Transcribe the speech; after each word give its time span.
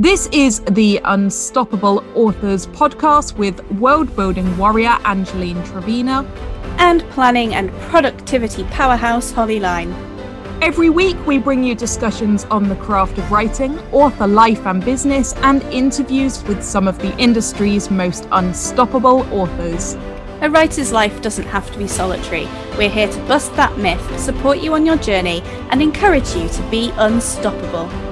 This 0.00 0.30
is 0.32 0.60
the 0.60 0.98
Unstoppable 1.04 2.02
Authors 2.14 2.66
podcast 2.68 3.36
with 3.36 3.60
world 3.72 4.16
building 4.16 4.56
warrior 4.56 4.96
Angeline 5.04 5.62
Trevena 5.64 6.24
and 6.78 7.02
planning 7.10 7.54
and 7.54 7.70
productivity 7.90 8.64
powerhouse 8.64 9.30
Holly 9.30 9.60
Lyne. 9.60 9.92
Every 10.62 10.88
week, 10.88 11.18
we 11.26 11.36
bring 11.36 11.62
you 11.62 11.74
discussions 11.74 12.44
on 12.44 12.70
the 12.70 12.76
craft 12.76 13.18
of 13.18 13.30
writing, 13.30 13.78
author 13.92 14.26
life 14.26 14.64
and 14.64 14.82
business, 14.82 15.34
and 15.42 15.62
interviews 15.64 16.42
with 16.44 16.62
some 16.62 16.88
of 16.88 16.98
the 17.00 17.14
industry's 17.18 17.90
most 17.90 18.26
unstoppable 18.32 19.30
authors. 19.30 19.98
A 20.40 20.48
writer's 20.48 20.92
life 20.92 21.20
doesn't 21.20 21.48
have 21.48 21.70
to 21.72 21.78
be 21.78 21.86
solitary. 21.86 22.48
We're 22.78 22.88
here 22.88 23.12
to 23.12 23.20
bust 23.26 23.54
that 23.56 23.76
myth, 23.76 24.18
support 24.18 24.60
you 24.60 24.72
on 24.72 24.86
your 24.86 24.96
journey, 24.96 25.42
and 25.68 25.82
encourage 25.82 26.34
you 26.34 26.48
to 26.48 26.62
be 26.70 26.90
unstoppable. 26.96 28.09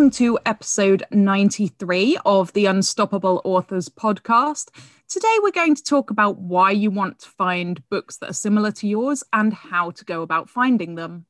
Welcome 0.00 0.12
to 0.12 0.38
episode 0.46 1.02
93 1.10 2.16
of 2.24 2.54
the 2.54 2.64
Unstoppable 2.64 3.42
Authors 3.44 3.90
podcast. 3.90 4.70
Today, 5.10 5.36
we're 5.42 5.50
going 5.50 5.74
to 5.74 5.84
talk 5.84 6.10
about 6.10 6.38
why 6.38 6.70
you 6.70 6.90
want 6.90 7.18
to 7.18 7.28
find 7.28 7.86
books 7.90 8.16
that 8.16 8.30
are 8.30 8.32
similar 8.32 8.70
to 8.70 8.88
yours 8.88 9.22
and 9.34 9.52
how 9.52 9.90
to 9.90 10.04
go 10.06 10.22
about 10.22 10.48
finding 10.48 10.94
them. 10.94 11.26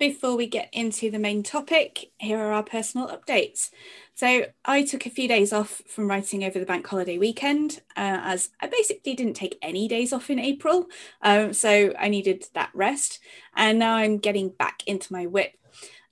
Before 0.00 0.36
we 0.36 0.48
get 0.48 0.70
into 0.72 1.08
the 1.08 1.20
main 1.20 1.44
topic, 1.44 2.10
here 2.18 2.40
are 2.40 2.50
our 2.50 2.64
personal 2.64 3.06
updates. 3.06 3.70
So, 4.16 4.46
I 4.64 4.82
took 4.82 5.06
a 5.06 5.10
few 5.10 5.28
days 5.28 5.52
off 5.52 5.80
from 5.86 6.10
writing 6.10 6.42
over 6.42 6.58
the 6.58 6.66
bank 6.66 6.84
holiday 6.88 7.16
weekend, 7.16 7.80
uh, 7.96 8.18
as 8.24 8.50
I 8.60 8.66
basically 8.66 9.14
didn't 9.14 9.34
take 9.34 9.56
any 9.62 9.86
days 9.86 10.12
off 10.12 10.30
in 10.30 10.40
April. 10.40 10.86
Um, 11.22 11.52
so, 11.52 11.94
I 11.96 12.08
needed 12.08 12.46
that 12.54 12.70
rest. 12.74 13.20
And 13.54 13.78
now 13.78 13.94
I'm 13.94 14.18
getting 14.18 14.48
back 14.48 14.82
into 14.88 15.12
my 15.12 15.26
whip. 15.26 15.52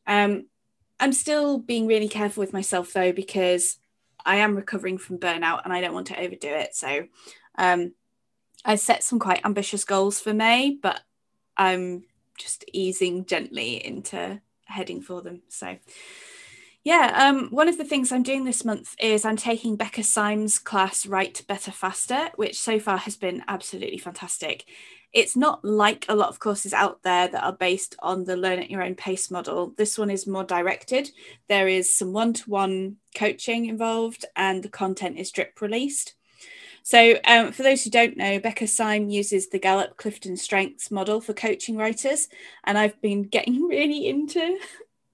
Um, 0.06 0.44
I'm 1.00 1.12
still 1.12 1.58
being 1.58 1.86
really 1.86 2.08
careful 2.08 2.40
with 2.40 2.52
myself 2.52 2.92
though, 2.92 3.12
because 3.12 3.78
I 4.24 4.36
am 4.36 4.56
recovering 4.56 4.98
from 4.98 5.18
burnout 5.18 5.62
and 5.64 5.72
I 5.72 5.80
don't 5.80 5.94
want 5.94 6.08
to 6.08 6.20
overdo 6.20 6.48
it. 6.48 6.74
So 6.74 7.06
um, 7.56 7.94
I 8.64 8.74
set 8.76 9.02
some 9.02 9.18
quite 9.18 9.44
ambitious 9.44 9.84
goals 9.84 10.20
for 10.20 10.34
May, 10.34 10.78
but 10.80 11.00
I'm 11.56 12.04
just 12.36 12.64
easing 12.72 13.24
gently 13.24 13.84
into 13.84 14.40
heading 14.66 15.00
for 15.00 15.22
them. 15.22 15.42
So 15.48 15.78
yeah, 16.88 17.28
um, 17.28 17.48
one 17.50 17.68
of 17.68 17.76
the 17.76 17.84
things 17.84 18.10
I'm 18.10 18.22
doing 18.22 18.44
this 18.44 18.64
month 18.64 18.94
is 18.98 19.24
I'm 19.24 19.36
taking 19.36 19.76
Becca 19.76 20.02
Syme's 20.02 20.58
class 20.58 21.04
Write 21.04 21.44
Better 21.46 21.70
Faster, 21.70 22.30
which 22.36 22.58
so 22.58 22.78
far 22.78 22.96
has 22.96 23.16
been 23.16 23.44
absolutely 23.46 23.98
fantastic 23.98 24.64
it's 25.12 25.36
not 25.36 25.64
like 25.64 26.04
a 26.08 26.14
lot 26.14 26.28
of 26.28 26.38
courses 26.38 26.72
out 26.72 27.02
there 27.02 27.28
that 27.28 27.42
are 27.42 27.52
based 27.52 27.96
on 28.00 28.24
the 28.24 28.36
learn 28.36 28.58
at 28.58 28.70
your 28.70 28.82
own 28.82 28.94
pace 28.94 29.30
model. 29.30 29.72
This 29.76 29.96
one 29.96 30.10
is 30.10 30.26
more 30.26 30.44
directed. 30.44 31.10
There 31.48 31.66
is 31.66 31.96
some 31.96 32.12
one 32.12 32.34
to 32.34 32.50
one 32.50 32.96
coaching 33.14 33.66
involved, 33.66 34.26
and 34.36 34.62
the 34.62 34.68
content 34.68 35.18
is 35.18 35.30
drip 35.30 35.60
released. 35.60 36.14
So, 36.82 37.18
um, 37.24 37.52
for 37.52 37.62
those 37.62 37.84
who 37.84 37.90
don't 37.90 38.16
know, 38.16 38.38
Becca 38.38 38.66
Syme 38.66 39.08
uses 39.08 39.48
the 39.48 39.58
Gallup 39.58 39.96
Clifton 39.96 40.36
Strengths 40.36 40.90
model 40.90 41.20
for 41.20 41.32
coaching 41.32 41.76
writers, 41.76 42.28
and 42.64 42.76
I've 42.76 43.00
been 43.00 43.22
getting 43.22 43.62
really 43.68 44.08
into 44.08 44.58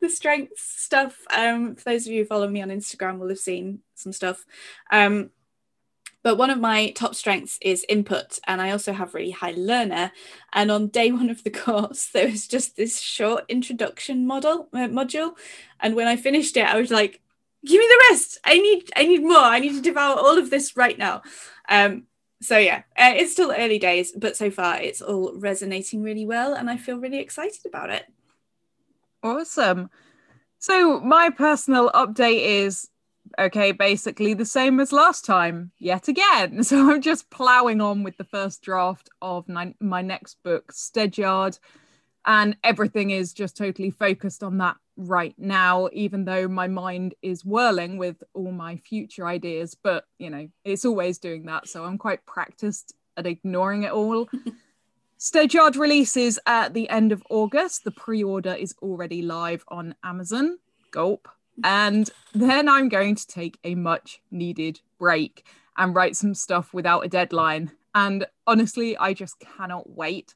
the 0.04 0.10
strengths 0.10 0.62
stuff. 0.62 1.24
Um, 1.34 1.74
for 1.74 1.84
those 1.84 2.06
of 2.06 2.12
you 2.12 2.22
who 2.22 2.26
follow 2.26 2.48
me 2.48 2.62
on 2.62 2.68
Instagram, 2.68 3.18
will 3.18 3.28
have 3.30 3.38
seen 3.38 3.80
some 3.94 4.12
stuff. 4.12 4.44
Um, 4.92 5.30
but 6.22 6.38
one 6.38 6.48
of 6.50 6.58
my 6.58 6.90
top 6.92 7.14
strengths 7.14 7.58
is 7.60 7.84
input, 7.88 8.38
and 8.46 8.60
I 8.60 8.70
also 8.70 8.92
have 8.92 9.14
really 9.14 9.30
high 9.30 9.52
learner. 9.56 10.10
And 10.52 10.70
on 10.70 10.88
day 10.88 11.12
one 11.20 11.30
of 11.30 11.44
the 11.44 11.50
course, 11.50 12.06
there 12.06 12.28
was 12.28 12.46
just 12.46 12.76
this 12.76 13.00
short 13.00 13.44
introduction 13.48 14.26
model 14.26 14.68
uh, 14.72 14.88
module, 14.88 15.32
and 15.80 15.94
when 15.94 16.08
I 16.08 16.16
finished 16.16 16.56
it, 16.56 16.66
I 16.66 16.80
was 16.80 16.90
like, 16.90 17.20
"Give 17.64 17.78
me 17.78 17.86
the 17.86 18.04
rest! 18.10 18.38
I 18.44 18.58
need, 18.58 18.90
I 18.96 19.04
need 19.04 19.22
more! 19.22 19.38
I 19.38 19.60
need 19.60 19.74
to 19.74 19.82
devour 19.82 20.16
all 20.16 20.38
of 20.38 20.50
this 20.50 20.76
right 20.76 20.98
now." 20.98 21.22
Um, 21.68 22.04
so 22.40 22.58
yeah, 22.58 22.82
uh, 22.96 23.12
it's 23.16 23.32
still 23.32 23.52
early 23.56 23.78
days, 23.78 24.12
but 24.12 24.36
so 24.36 24.50
far 24.50 24.80
it's 24.80 25.00
all 25.00 25.34
resonating 25.36 26.02
really 26.02 26.26
well, 26.26 26.54
and 26.54 26.70
I 26.70 26.76
feel 26.76 26.98
really 26.98 27.20
excited 27.20 27.66
about 27.66 27.90
it. 27.90 28.04
Awesome. 29.24 29.88
So 30.58 31.00
my 31.00 31.30
personal 31.30 31.90
update 31.92 32.44
is 32.44 32.90
okay, 33.38 33.72
basically 33.72 34.34
the 34.34 34.44
same 34.44 34.78
as 34.80 34.92
last 34.92 35.24
time, 35.24 35.72
yet 35.78 36.08
again. 36.08 36.62
So 36.62 36.92
I'm 36.92 37.00
just 37.00 37.30
ploughing 37.30 37.80
on 37.80 38.02
with 38.02 38.18
the 38.18 38.24
first 38.24 38.62
draft 38.62 39.08
of 39.22 39.48
my, 39.48 39.74
my 39.80 40.02
next 40.02 40.36
book, 40.44 40.72
Steadyard, 40.72 41.58
and 42.26 42.54
everything 42.62 43.10
is 43.10 43.32
just 43.32 43.56
totally 43.56 43.90
focused 43.90 44.42
on 44.42 44.58
that 44.58 44.76
right 44.98 45.34
now, 45.38 45.88
even 45.94 46.26
though 46.26 46.46
my 46.46 46.68
mind 46.68 47.14
is 47.22 47.46
whirling 47.46 47.96
with 47.96 48.22
all 48.34 48.52
my 48.52 48.76
future 48.76 49.26
ideas. 49.26 49.74
But, 49.74 50.04
you 50.18 50.28
know, 50.28 50.48
it's 50.66 50.84
always 50.84 51.18
doing 51.18 51.46
that. 51.46 51.66
So 51.66 51.84
I'm 51.84 51.98
quite 51.98 52.24
practiced 52.26 52.94
at 53.16 53.26
ignoring 53.26 53.84
it 53.84 53.92
all. 53.92 54.28
Steadyard 55.24 55.78
releases 55.78 56.38
at 56.44 56.74
the 56.74 56.86
end 56.90 57.10
of 57.10 57.22
August. 57.30 57.84
The 57.84 57.90
pre 57.90 58.22
order 58.22 58.52
is 58.52 58.74
already 58.82 59.22
live 59.22 59.64
on 59.68 59.94
Amazon. 60.04 60.58
Gulp. 60.90 61.28
And 61.64 62.10
then 62.34 62.68
I'm 62.68 62.90
going 62.90 63.14
to 63.14 63.26
take 63.26 63.58
a 63.64 63.74
much 63.74 64.20
needed 64.30 64.82
break 64.98 65.46
and 65.78 65.94
write 65.94 66.14
some 66.14 66.34
stuff 66.34 66.74
without 66.74 67.06
a 67.06 67.08
deadline. 67.08 67.72
And 67.94 68.26
honestly, 68.46 68.98
I 68.98 69.14
just 69.14 69.40
cannot 69.40 69.88
wait. 69.88 70.34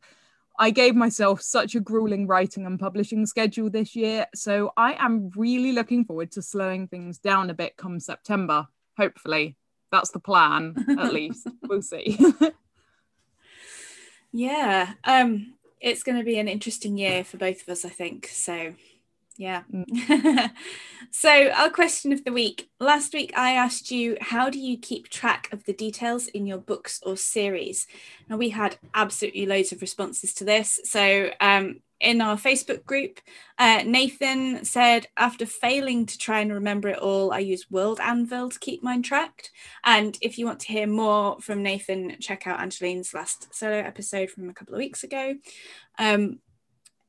I 0.58 0.70
gave 0.70 0.96
myself 0.96 1.42
such 1.42 1.74
a 1.74 1.80
grueling 1.80 2.26
writing 2.26 2.64
and 2.64 2.80
publishing 2.80 3.26
schedule 3.26 3.68
this 3.68 3.94
year, 3.94 4.24
so 4.34 4.72
I 4.74 4.94
am 4.94 5.30
really 5.36 5.72
looking 5.72 6.06
forward 6.06 6.32
to 6.32 6.40
slowing 6.40 6.88
things 6.88 7.18
down 7.18 7.50
a 7.50 7.54
bit 7.54 7.76
come 7.76 8.00
September. 8.00 8.68
Hopefully, 8.96 9.58
that's 9.92 10.12
the 10.12 10.18
plan, 10.18 10.74
at 10.98 11.12
least. 11.12 11.46
We'll 11.64 11.82
see. 11.82 12.18
yeah, 14.32 14.94
um, 15.04 15.54
it's 15.80 16.02
going 16.02 16.18
to 16.18 16.24
be 16.24 16.38
an 16.38 16.48
interesting 16.48 16.98
year 16.98 17.24
for 17.24 17.36
both 17.36 17.62
of 17.62 17.68
us, 17.68 17.84
I 17.84 17.88
think. 17.88 18.28
So 18.32 18.74
yeah. 19.38 19.62
Mm. 19.72 20.50
so, 21.12 21.50
our 21.50 21.70
question 21.70 22.12
of 22.12 22.24
the 22.24 22.32
week. 22.32 22.68
Last 22.80 23.14
week, 23.14 23.32
I 23.36 23.52
asked 23.52 23.90
you, 23.90 24.18
how 24.20 24.50
do 24.50 24.58
you 24.58 24.76
keep 24.76 25.08
track 25.08 25.48
of 25.52 25.64
the 25.64 25.72
details 25.72 26.26
in 26.26 26.44
your 26.44 26.58
books 26.58 27.00
or 27.06 27.16
series? 27.16 27.86
And 28.28 28.38
we 28.38 28.48
had 28.48 28.78
absolutely 28.94 29.46
loads 29.46 29.70
of 29.70 29.80
responses 29.80 30.34
to 30.34 30.44
this. 30.44 30.80
So, 30.84 31.30
um, 31.40 31.80
in 32.00 32.20
our 32.20 32.36
Facebook 32.36 32.84
group, 32.84 33.20
uh, 33.58 33.82
Nathan 33.84 34.64
said, 34.64 35.08
after 35.16 35.46
failing 35.46 36.06
to 36.06 36.18
try 36.18 36.40
and 36.40 36.52
remember 36.52 36.88
it 36.88 36.98
all, 36.98 37.32
I 37.32 37.40
use 37.40 37.70
World 37.70 38.00
Anvil 38.00 38.50
to 38.50 38.58
keep 38.58 38.82
mine 38.82 39.02
tracked. 39.02 39.50
And 39.84 40.16
if 40.20 40.38
you 40.38 40.46
want 40.46 40.60
to 40.60 40.72
hear 40.72 40.86
more 40.86 41.40
from 41.40 41.62
Nathan, 41.62 42.16
check 42.20 42.46
out 42.46 42.60
Angeline's 42.60 43.14
last 43.14 43.52
solo 43.54 43.78
episode 43.78 44.30
from 44.30 44.48
a 44.48 44.54
couple 44.54 44.74
of 44.74 44.78
weeks 44.78 45.02
ago. 45.02 45.34
Um, 45.98 46.38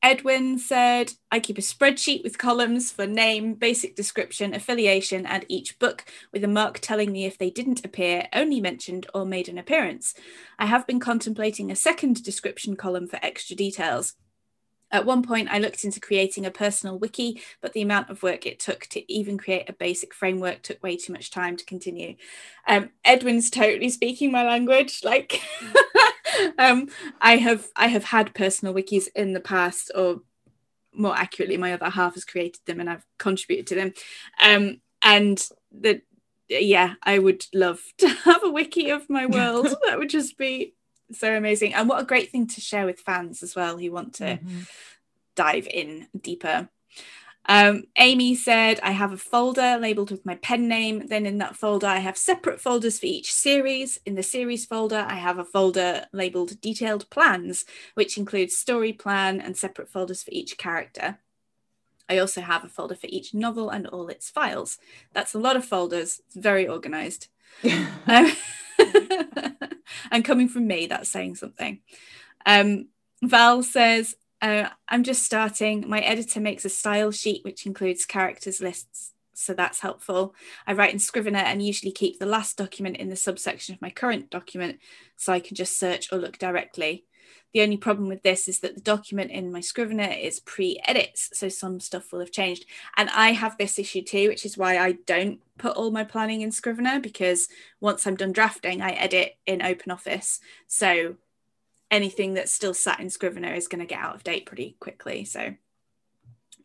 Edwin 0.02 0.58
said, 0.58 1.12
I 1.30 1.40
keep 1.40 1.58
a 1.58 1.60
spreadsheet 1.60 2.24
with 2.24 2.38
columns 2.38 2.90
for 2.90 3.06
name, 3.06 3.52
basic 3.52 3.94
description, 3.94 4.54
affiliation, 4.54 5.26
and 5.26 5.44
each 5.46 5.78
book 5.78 6.06
with 6.32 6.42
a 6.42 6.48
mark 6.48 6.78
telling 6.78 7.12
me 7.12 7.26
if 7.26 7.36
they 7.36 7.50
didn't 7.50 7.84
appear, 7.84 8.26
only 8.32 8.62
mentioned, 8.62 9.06
or 9.12 9.26
made 9.26 9.48
an 9.48 9.58
appearance. 9.58 10.14
I 10.58 10.66
have 10.66 10.86
been 10.86 11.00
contemplating 11.00 11.70
a 11.70 11.76
second 11.76 12.22
description 12.22 12.76
column 12.76 13.08
for 13.08 13.18
extra 13.22 13.54
details. 13.54 14.14
At 14.92 15.06
one 15.06 15.22
point, 15.22 15.48
I 15.50 15.58
looked 15.58 15.84
into 15.84 16.00
creating 16.00 16.44
a 16.44 16.50
personal 16.50 16.98
wiki, 16.98 17.40
but 17.60 17.72
the 17.72 17.82
amount 17.82 18.10
of 18.10 18.22
work 18.22 18.46
it 18.46 18.58
took 18.58 18.86
to 18.88 19.12
even 19.12 19.38
create 19.38 19.68
a 19.68 19.72
basic 19.72 20.12
framework 20.12 20.62
took 20.62 20.82
way 20.82 20.96
too 20.96 21.12
much 21.12 21.30
time 21.30 21.56
to 21.56 21.64
continue. 21.64 22.16
Um, 22.66 22.90
Edwin's 23.04 23.50
totally 23.50 23.90
speaking 23.90 24.32
my 24.32 24.44
language. 24.44 25.00
Like, 25.04 25.40
um, 26.58 26.88
I 27.20 27.36
have 27.36 27.68
I 27.76 27.88
have 27.88 28.04
had 28.04 28.34
personal 28.34 28.74
wikis 28.74 29.08
in 29.14 29.32
the 29.32 29.40
past, 29.40 29.90
or 29.94 30.22
more 30.92 31.16
accurately, 31.16 31.56
my 31.56 31.72
other 31.72 31.90
half 31.90 32.14
has 32.14 32.24
created 32.24 32.60
them, 32.66 32.80
and 32.80 32.90
I've 32.90 33.06
contributed 33.18 33.66
to 33.68 33.74
them. 33.74 33.92
Um, 34.42 34.80
and 35.02 35.42
the 35.70 36.02
yeah, 36.48 36.94
I 37.02 37.18
would 37.18 37.46
love 37.54 37.80
to 37.98 38.08
have 38.08 38.42
a 38.44 38.50
wiki 38.50 38.90
of 38.90 39.08
my 39.08 39.26
world. 39.26 39.68
that 39.86 39.98
would 39.98 40.10
just 40.10 40.36
be 40.36 40.74
so 41.12 41.36
amazing 41.36 41.74
and 41.74 41.88
what 41.88 42.00
a 42.00 42.06
great 42.06 42.30
thing 42.30 42.46
to 42.46 42.60
share 42.60 42.86
with 42.86 43.00
fans 43.00 43.42
as 43.42 43.54
well 43.54 43.78
who 43.78 43.90
want 43.90 44.14
to 44.14 44.24
mm-hmm. 44.24 44.60
dive 45.34 45.66
in 45.66 46.06
deeper 46.20 46.68
um, 47.46 47.84
Amy 47.96 48.34
said, 48.34 48.78
I 48.82 48.92
have 48.92 49.12
a 49.12 49.16
folder 49.16 49.78
labeled 49.78 50.10
with 50.10 50.26
my 50.26 50.36
pen 50.36 50.68
name. 50.68 51.06
Then 51.08 51.26
in 51.26 51.38
that 51.38 51.56
folder, 51.56 51.86
I 51.86 51.98
have 51.98 52.16
separate 52.16 52.60
folders 52.60 53.00
for 53.00 53.06
each 53.06 53.32
series. 53.32 53.98
In 54.06 54.14
the 54.14 54.22
series 54.22 54.66
folder, 54.66 55.04
I 55.08 55.14
have 55.14 55.38
a 55.38 55.44
folder 55.44 56.06
labeled 56.12 56.60
detailed 56.60 57.08
plans, 57.10 57.64
which 57.94 58.18
includes 58.18 58.56
story 58.56 58.92
plan 58.92 59.40
and 59.40 59.56
separate 59.56 59.88
folders 59.88 60.22
for 60.22 60.30
each 60.32 60.58
character. 60.58 61.18
I 62.08 62.18
also 62.18 62.40
have 62.40 62.64
a 62.64 62.68
folder 62.68 62.94
for 62.94 63.08
each 63.08 63.34
novel 63.34 63.70
and 63.70 63.86
all 63.86 64.08
its 64.08 64.28
files. 64.28 64.78
That's 65.12 65.34
a 65.34 65.38
lot 65.38 65.56
of 65.56 65.64
folders. 65.64 66.20
It's 66.26 66.36
very 66.36 66.68
organized. 66.68 67.28
um, 68.06 68.32
and 70.10 70.24
coming 70.24 70.48
from 70.48 70.66
me, 70.66 70.86
that's 70.86 71.08
saying 71.08 71.36
something. 71.36 71.80
Um, 72.46 72.88
Val 73.22 73.62
says, 73.62 74.16
uh, 74.42 74.68
I'm 74.88 75.04
just 75.04 75.22
starting. 75.22 75.88
My 75.88 76.00
editor 76.00 76.40
makes 76.40 76.64
a 76.64 76.70
style 76.70 77.10
sheet 77.10 77.44
which 77.44 77.66
includes 77.66 78.06
characters 78.06 78.60
lists, 78.60 79.12
so 79.34 79.52
that's 79.52 79.80
helpful. 79.80 80.34
I 80.66 80.72
write 80.72 80.92
in 80.92 80.98
Scrivener 80.98 81.38
and 81.38 81.64
usually 81.64 81.92
keep 81.92 82.18
the 82.18 82.26
last 82.26 82.56
document 82.56 82.96
in 82.96 83.10
the 83.10 83.16
subsection 83.16 83.74
of 83.74 83.82
my 83.82 83.90
current 83.90 84.30
document 84.30 84.78
so 85.16 85.32
I 85.32 85.40
can 85.40 85.56
just 85.56 85.78
search 85.78 86.12
or 86.12 86.18
look 86.18 86.38
directly. 86.38 87.04
The 87.52 87.62
only 87.62 87.76
problem 87.76 88.08
with 88.08 88.22
this 88.22 88.46
is 88.46 88.60
that 88.60 88.74
the 88.74 88.80
document 88.80 89.30
in 89.30 89.50
my 89.50 89.60
Scrivener 89.60 90.10
is 90.10 90.40
pre 90.40 90.80
edits, 90.86 91.30
so 91.32 91.48
some 91.48 91.80
stuff 91.80 92.12
will 92.12 92.20
have 92.20 92.30
changed. 92.30 92.64
And 92.96 93.10
I 93.10 93.32
have 93.32 93.58
this 93.58 93.78
issue 93.78 94.02
too, 94.02 94.28
which 94.28 94.46
is 94.46 94.56
why 94.56 94.78
I 94.78 94.92
don't 94.92 95.40
put 95.58 95.76
all 95.76 95.90
my 95.90 96.04
planning 96.04 96.42
in 96.42 96.52
Scrivener 96.52 97.00
because 97.00 97.48
once 97.80 98.06
I'm 98.06 98.16
done 98.16 98.32
drafting, 98.32 98.80
I 98.80 98.92
edit 98.92 99.36
in 99.46 99.60
OpenOffice. 99.60 100.38
So 100.68 101.16
anything 101.90 102.34
that's 102.34 102.52
still 102.52 102.74
sat 102.74 103.00
in 103.00 103.10
Scrivener 103.10 103.52
is 103.52 103.68
going 103.68 103.80
to 103.80 103.86
get 103.86 104.00
out 104.00 104.14
of 104.14 104.24
date 104.24 104.46
pretty 104.46 104.76
quickly. 104.78 105.24
So, 105.24 105.54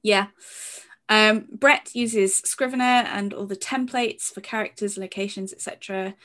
yeah. 0.03 0.27
Um, 1.09 1.47
Brett 1.51 1.91
uses 1.93 2.37
Scrivener 2.37 2.83
and 2.83 3.33
all 3.33 3.45
the 3.45 3.55
templates 3.55 4.33
for 4.33 4.41
characters, 4.41 4.97
locations, 4.97 5.53
etc., 5.53 6.15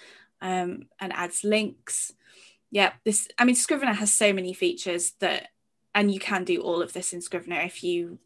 um, 0.42 0.86
and 0.98 1.12
adds 1.12 1.44
links 1.44 2.14
yeah 2.70 2.92
this 3.04 3.28
i 3.38 3.44
mean 3.44 3.54
scrivener 3.54 3.92
has 3.92 4.12
so 4.12 4.32
many 4.32 4.52
features 4.52 5.12
that 5.20 5.48
and 5.94 6.12
you 6.12 6.20
can 6.20 6.44
do 6.44 6.60
all 6.60 6.82
of 6.82 6.92
this 6.92 7.12
in 7.12 7.20
scrivener 7.20 7.60
if 7.60 7.82
you 7.82 8.18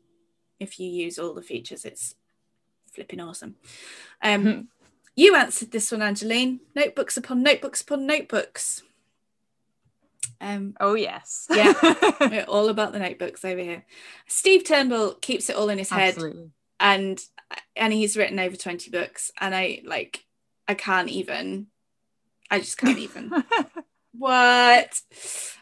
if 0.60 0.78
you 0.78 0.88
use 0.88 1.18
all 1.18 1.34
the 1.34 1.42
features 1.42 1.84
it's 1.84 2.14
flipping 2.94 3.20
awesome. 3.20 3.56
Um 4.22 4.44
mm-hmm. 4.44 4.60
you 5.16 5.34
answered 5.34 5.72
this 5.72 5.90
one 5.90 6.02
angeline. 6.02 6.60
Notebooks 6.74 7.16
upon 7.16 7.42
notebooks 7.42 7.82
upon 7.82 8.06
notebooks. 8.06 8.82
Um 10.40 10.74
oh 10.80 10.94
yes. 10.94 11.46
yeah 11.50 11.74
we're 12.20 12.44
all 12.44 12.68
about 12.68 12.92
the 12.92 12.98
notebooks 12.98 13.44
over 13.44 13.60
here. 13.60 13.84
Steve 14.26 14.64
turnbull 14.64 15.14
keeps 15.14 15.50
it 15.50 15.56
all 15.56 15.68
in 15.68 15.78
his 15.78 15.90
head 15.90 16.14
Absolutely. 16.14 16.50
and 16.80 17.20
and 17.76 17.92
he's 17.92 18.16
written 18.16 18.38
over 18.38 18.56
20 18.56 18.90
books 18.90 19.30
and 19.38 19.54
i 19.54 19.80
like 19.84 20.24
i 20.66 20.74
can't 20.74 21.08
even 21.08 21.66
i 22.50 22.58
just 22.58 22.78
can't 22.78 22.98
even 22.98 23.30
what? 24.16 25.00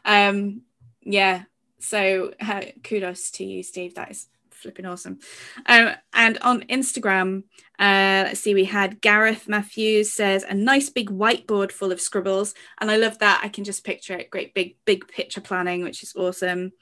Um, 0.05 0.63
yeah. 1.01 1.45
So 1.81 2.33
uh, 2.41 2.63
kudos 2.85 3.31
to 3.33 3.45
you, 3.45 3.63
Steve. 3.63 3.95
That 3.95 4.11
is 4.11 4.29
flipping 4.51 4.87
awesome. 4.87 5.19
Um, 5.67 5.91
and 6.15 6.39
on 6.39 6.63
Instagram, 6.63 7.43
uh, 7.79 8.25
let's 8.27 8.41
see, 8.41 8.55
we 8.55 8.65
had 8.65 9.01
Gareth 9.01 9.49
Matthews 9.49 10.13
says 10.13 10.45
a 10.45 10.55
nice 10.55 10.89
big 10.89 11.11
whiteboard 11.11 11.73
full 11.73 11.93
of 11.93 12.01
scribbles, 12.01 12.55
and 12.81 12.91
I 12.91 12.97
love 12.97 13.19
that. 13.19 13.41
I 13.43 13.49
can 13.49 13.65
just 13.65 13.85
picture 13.85 14.15
it. 14.17 14.31
Great 14.31 14.55
big 14.55 14.77
big 14.85 15.09
picture 15.09 15.41
planning, 15.41 15.83
which 15.83 16.03
is 16.03 16.15
awesome. 16.15 16.73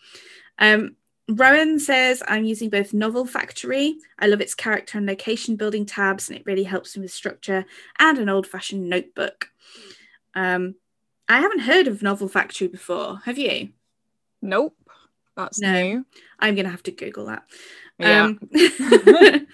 Um, 0.59 0.97
Rowan 1.29 1.79
says 1.79 2.23
I'm 2.27 2.45
using 2.45 2.71
both 2.71 2.93
Novel 2.93 3.25
Factory. 3.25 3.97
I 4.19 4.27
love 4.27 4.41
its 4.41 4.55
character 4.55 4.99
and 4.99 5.07
location 5.07 5.57
building 5.57 5.87
tabs, 5.87 6.29
and 6.29 6.39
it 6.39 6.45
really 6.45 6.65
helps 6.65 6.97
me 6.97 7.03
with 7.03 7.13
structure 7.13 7.65
and 7.99 8.19
an 8.19 8.29
old 8.29 8.47
fashioned 8.47 8.89
notebook. 8.89 9.49
Um, 10.35 10.75
I 11.31 11.41
haven't 11.41 11.61
heard 11.61 11.87
of 11.87 12.03
Novel 12.03 12.29
Factory 12.29 12.67
before. 12.67 13.21
Have 13.25 13.38
you? 13.38 13.69
Nope. 14.43 14.77
That's 15.37 15.61
no. 15.61 15.73
new. 15.73 16.06
I'm 16.41 16.56
going 16.56 16.65
to 16.65 16.73
have 16.73 16.82
to 16.82 16.91
Google 16.91 17.27
that. 17.27 17.44
Yeah. 18.00 18.25
Um, 18.25 18.41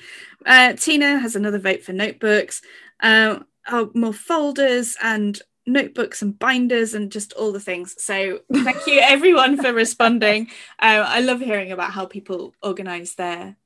uh, 0.46 0.72
Tina 0.72 1.18
has 1.18 1.36
another 1.36 1.58
vote 1.58 1.82
for 1.82 1.92
notebooks. 1.92 2.62
Um, 3.00 3.44
oh, 3.68 3.90
more 3.92 4.14
folders 4.14 4.96
and 5.02 5.38
notebooks 5.66 6.22
and 6.22 6.38
binders 6.38 6.94
and 6.94 7.12
just 7.12 7.34
all 7.34 7.52
the 7.52 7.60
things. 7.60 7.94
So 8.02 8.40
thank 8.50 8.86
you 8.86 9.00
everyone 9.02 9.58
for 9.58 9.74
responding. 9.74 10.46
Uh, 10.78 11.04
I 11.06 11.20
love 11.20 11.40
hearing 11.40 11.72
about 11.72 11.90
how 11.90 12.06
people 12.06 12.54
organize 12.62 13.16
their 13.16 13.56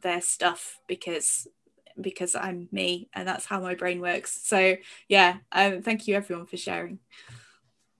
their 0.00 0.20
stuff 0.20 0.78
because 0.86 1.48
because 2.00 2.36
I'm 2.36 2.68
me 2.70 3.08
and 3.12 3.26
that's 3.26 3.46
how 3.46 3.58
my 3.58 3.74
brain 3.74 4.00
works. 4.00 4.42
So 4.44 4.76
yeah, 5.08 5.38
um, 5.50 5.82
thank 5.82 6.06
you 6.06 6.14
everyone 6.14 6.46
for 6.46 6.56
sharing. 6.56 7.00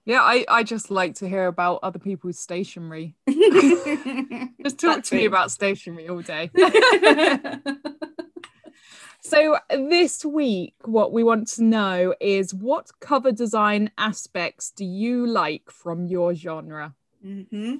Yeah, 0.09 0.21
I, 0.23 0.43
I 0.49 0.63
just 0.63 0.89
like 0.89 1.13
to 1.17 1.29
hear 1.29 1.45
about 1.45 1.81
other 1.83 1.99
people's 1.99 2.39
stationery. 2.39 3.13
just 3.29 4.79
talk 4.79 5.03
to 5.03 5.15
me 5.15 5.25
about 5.25 5.51
stationery 5.51 6.09
all 6.09 6.23
day. 6.23 6.49
so, 9.21 9.59
this 9.69 10.25
week, 10.25 10.73
what 10.83 11.13
we 11.13 11.23
want 11.23 11.47
to 11.49 11.63
know 11.63 12.15
is 12.19 12.55
what 12.55 12.89
cover 12.99 13.31
design 13.31 13.91
aspects 13.99 14.71
do 14.71 14.83
you 14.83 15.27
like 15.27 15.69
from 15.69 16.07
your 16.07 16.33
genre? 16.33 16.95
Mm-hmm. 17.23 17.75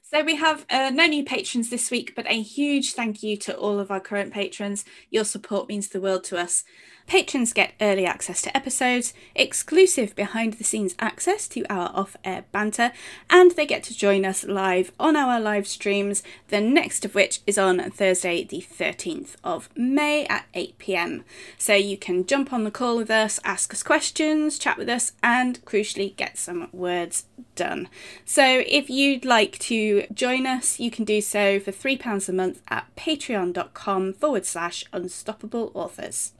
So 0.00 0.22
we 0.22 0.36
have 0.36 0.64
uh, 0.70 0.92
no 0.94 1.04
new 1.06 1.24
patrons 1.24 1.68
this 1.68 1.90
week, 1.90 2.14
but 2.16 2.26
a 2.26 2.40
huge 2.40 2.92
thank 2.92 3.22
you 3.22 3.36
to 3.38 3.54
all 3.54 3.78
of 3.78 3.90
our 3.90 4.00
current 4.00 4.32
patrons. 4.32 4.84
Your 5.10 5.24
support 5.24 5.68
means 5.68 5.88
the 5.88 6.00
world 6.00 6.24
to 6.24 6.38
us. 6.38 6.64
Patrons 7.06 7.52
get 7.52 7.74
early 7.80 8.04
access 8.04 8.42
to 8.42 8.56
episodes, 8.56 9.14
exclusive 9.34 10.16
behind 10.16 10.54
the 10.54 10.64
scenes 10.64 10.96
access 10.98 11.46
to 11.48 11.64
our 11.70 11.90
off 11.94 12.16
air 12.24 12.44
banter, 12.50 12.90
and 13.30 13.52
they 13.52 13.64
get 13.64 13.84
to 13.84 13.96
join 13.96 14.24
us 14.24 14.44
live 14.44 14.90
on 14.98 15.14
our 15.14 15.40
live 15.40 15.68
streams, 15.68 16.24
the 16.48 16.60
next 16.60 17.04
of 17.04 17.14
which 17.14 17.40
is 17.46 17.58
on 17.58 17.78
Thursday, 17.90 18.42
the 18.42 18.60
13th 18.60 19.36
of 19.44 19.68
May 19.76 20.26
at 20.26 20.46
8 20.54 20.78
pm. 20.78 21.24
So 21.58 21.74
you 21.74 21.96
can 21.96 22.26
jump 22.26 22.52
on 22.52 22.64
the 22.64 22.70
call 22.72 22.96
with 22.96 23.10
us, 23.10 23.38
ask 23.44 23.72
us 23.72 23.84
questions, 23.84 24.58
chat 24.58 24.76
with 24.76 24.88
us, 24.88 25.12
and 25.22 25.64
crucially 25.64 26.16
get 26.16 26.36
some 26.36 26.68
words 26.72 27.26
done. 27.54 27.88
So 28.24 28.64
if 28.66 28.90
you'd 28.90 29.24
like 29.24 29.58
to 29.60 30.06
join 30.12 30.46
us, 30.46 30.80
you 30.80 30.90
can 30.90 31.04
do 31.04 31.20
so 31.20 31.60
for 31.60 31.70
£3 31.70 32.28
a 32.28 32.32
month 32.32 32.62
at 32.68 32.94
patreon.com 32.96 34.12
forward 34.14 34.44
slash 34.44 34.84
unstoppable 34.92 35.70
authors. 35.74 36.32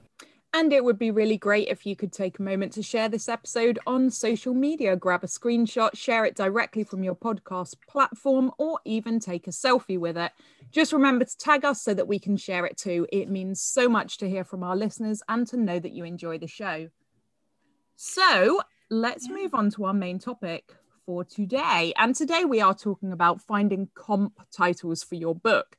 And 0.57 0.73
it 0.73 0.83
would 0.83 0.97
be 0.97 1.11
really 1.11 1.37
great 1.37 1.67
if 1.67 1.85
you 1.85 1.95
could 1.95 2.11
take 2.11 2.39
a 2.39 2.41
moment 2.41 2.73
to 2.73 2.81
share 2.81 3.09
this 3.09 3.29
episode 3.29 3.77
on 3.85 4.09
social 4.09 4.55
media. 4.55 4.95
Grab 4.95 5.23
a 5.23 5.27
screenshot, 5.27 5.95
share 5.95 6.25
it 6.25 6.35
directly 6.35 6.83
from 6.83 7.03
your 7.03 7.15
podcast 7.15 7.75
platform, 7.87 8.51
or 8.57 8.79
even 8.83 9.19
take 9.19 9.45
a 9.45 9.51
selfie 9.51 9.99
with 9.99 10.17
it. 10.17 10.31
Just 10.71 10.93
remember 10.93 11.25
to 11.25 11.37
tag 11.37 11.63
us 11.63 11.83
so 11.83 11.93
that 11.93 12.07
we 12.07 12.17
can 12.17 12.37
share 12.37 12.65
it 12.65 12.75
too. 12.75 13.05
It 13.13 13.29
means 13.29 13.61
so 13.61 13.87
much 13.87 14.17
to 14.17 14.27
hear 14.27 14.43
from 14.43 14.63
our 14.63 14.75
listeners 14.75 15.21
and 15.29 15.45
to 15.45 15.57
know 15.57 15.77
that 15.77 15.91
you 15.91 16.05
enjoy 16.05 16.39
the 16.39 16.47
show. 16.47 16.89
So 17.95 18.59
let's 18.89 19.29
move 19.29 19.53
on 19.53 19.69
to 19.73 19.85
our 19.85 19.93
main 19.93 20.17
topic 20.17 20.73
for 21.05 21.23
today. 21.23 21.93
And 21.97 22.15
today 22.15 22.45
we 22.45 22.61
are 22.61 22.73
talking 22.73 23.11
about 23.11 23.43
finding 23.43 23.89
comp 23.93 24.39
titles 24.51 25.03
for 25.03 25.13
your 25.13 25.35
book. 25.35 25.77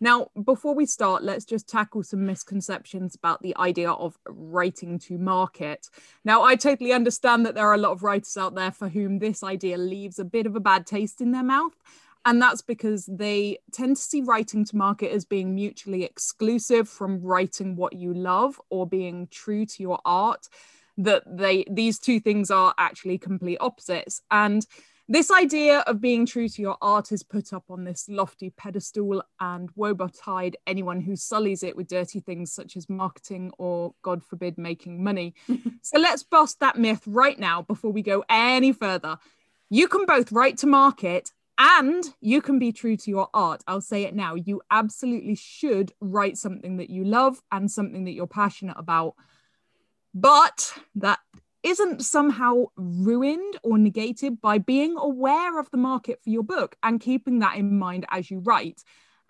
Now, 0.00 0.28
before 0.44 0.74
we 0.74 0.86
start, 0.86 1.22
let's 1.22 1.44
just 1.44 1.68
tackle 1.68 2.02
some 2.02 2.24
misconceptions 2.24 3.14
about 3.14 3.42
the 3.42 3.54
idea 3.56 3.90
of 3.90 4.18
writing 4.26 4.98
to 5.00 5.18
market. 5.18 5.88
Now, 6.24 6.42
I 6.42 6.56
totally 6.56 6.92
understand 6.92 7.44
that 7.44 7.54
there 7.54 7.66
are 7.66 7.74
a 7.74 7.78
lot 7.78 7.92
of 7.92 8.02
writers 8.02 8.36
out 8.38 8.54
there 8.54 8.70
for 8.72 8.88
whom 8.88 9.18
this 9.18 9.42
idea 9.42 9.76
leaves 9.76 10.18
a 10.18 10.24
bit 10.24 10.46
of 10.46 10.56
a 10.56 10.60
bad 10.60 10.86
taste 10.86 11.20
in 11.20 11.32
their 11.32 11.42
mouth. 11.42 11.74
And 12.24 12.40
that's 12.40 12.62
because 12.62 13.06
they 13.06 13.58
tend 13.72 13.96
to 13.96 14.02
see 14.02 14.20
writing 14.20 14.64
to 14.66 14.76
market 14.76 15.12
as 15.12 15.24
being 15.24 15.54
mutually 15.54 16.04
exclusive 16.04 16.88
from 16.88 17.22
writing 17.22 17.76
what 17.76 17.94
you 17.94 18.12
love 18.12 18.60
or 18.70 18.86
being 18.86 19.28
true 19.30 19.64
to 19.66 19.82
your 19.82 20.00
art. 20.04 20.48
That 20.98 21.22
they 21.26 21.64
these 21.70 21.98
two 21.98 22.20
things 22.20 22.50
are 22.50 22.74
actually 22.76 23.16
complete 23.16 23.56
opposites. 23.60 24.20
And 24.30 24.66
this 25.10 25.32
idea 25.32 25.80
of 25.80 26.00
being 26.00 26.24
true 26.24 26.48
to 26.48 26.62
your 26.62 26.76
art 26.80 27.10
is 27.10 27.24
put 27.24 27.52
up 27.52 27.64
on 27.68 27.82
this 27.82 28.06
lofty 28.08 28.50
pedestal, 28.50 29.24
and 29.40 29.68
woe 29.74 29.92
betide 29.92 30.56
anyone 30.68 31.00
who 31.00 31.16
sullies 31.16 31.64
it 31.64 31.76
with 31.76 31.88
dirty 31.88 32.20
things 32.20 32.52
such 32.52 32.76
as 32.76 32.88
marketing 32.88 33.50
or, 33.58 33.92
God 34.02 34.22
forbid, 34.22 34.56
making 34.56 35.02
money. 35.02 35.34
so 35.82 35.98
let's 35.98 36.22
bust 36.22 36.60
that 36.60 36.78
myth 36.78 37.02
right 37.08 37.36
now 37.36 37.60
before 37.60 37.90
we 37.90 38.02
go 38.02 38.24
any 38.30 38.70
further. 38.70 39.18
You 39.68 39.88
can 39.88 40.06
both 40.06 40.30
write 40.30 40.58
to 40.58 40.68
market 40.68 41.32
and 41.58 42.04
you 42.20 42.40
can 42.40 42.60
be 42.60 42.70
true 42.70 42.96
to 42.96 43.10
your 43.10 43.28
art. 43.34 43.64
I'll 43.66 43.80
say 43.80 44.04
it 44.04 44.14
now. 44.14 44.36
You 44.36 44.62
absolutely 44.70 45.34
should 45.34 45.92
write 46.00 46.38
something 46.38 46.76
that 46.76 46.88
you 46.88 47.02
love 47.02 47.42
and 47.50 47.68
something 47.68 48.04
that 48.04 48.12
you're 48.12 48.28
passionate 48.28 48.76
about. 48.78 49.16
But 50.14 50.72
that 50.94 51.18
isn't 51.62 52.04
somehow 52.04 52.64
ruined 52.76 53.58
or 53.62 53.78
negated 53.78 54.40
by 54.40 54.58
being 54.58 54.96
aware 54.96 55.58
of 55.58 55.70
the 55.70 55.76
market 55.76 56.22
for 56.22 56.30
your 56.30 56.42
book 56.42 56.76
and 56.82 57.00
keeping 57.00 57.40
that 57.40 57.56
in 57.56 57.78
mind 57.78 58.06
as 58.10 58.30
you 58.30 58.38
write. 58.40 58.82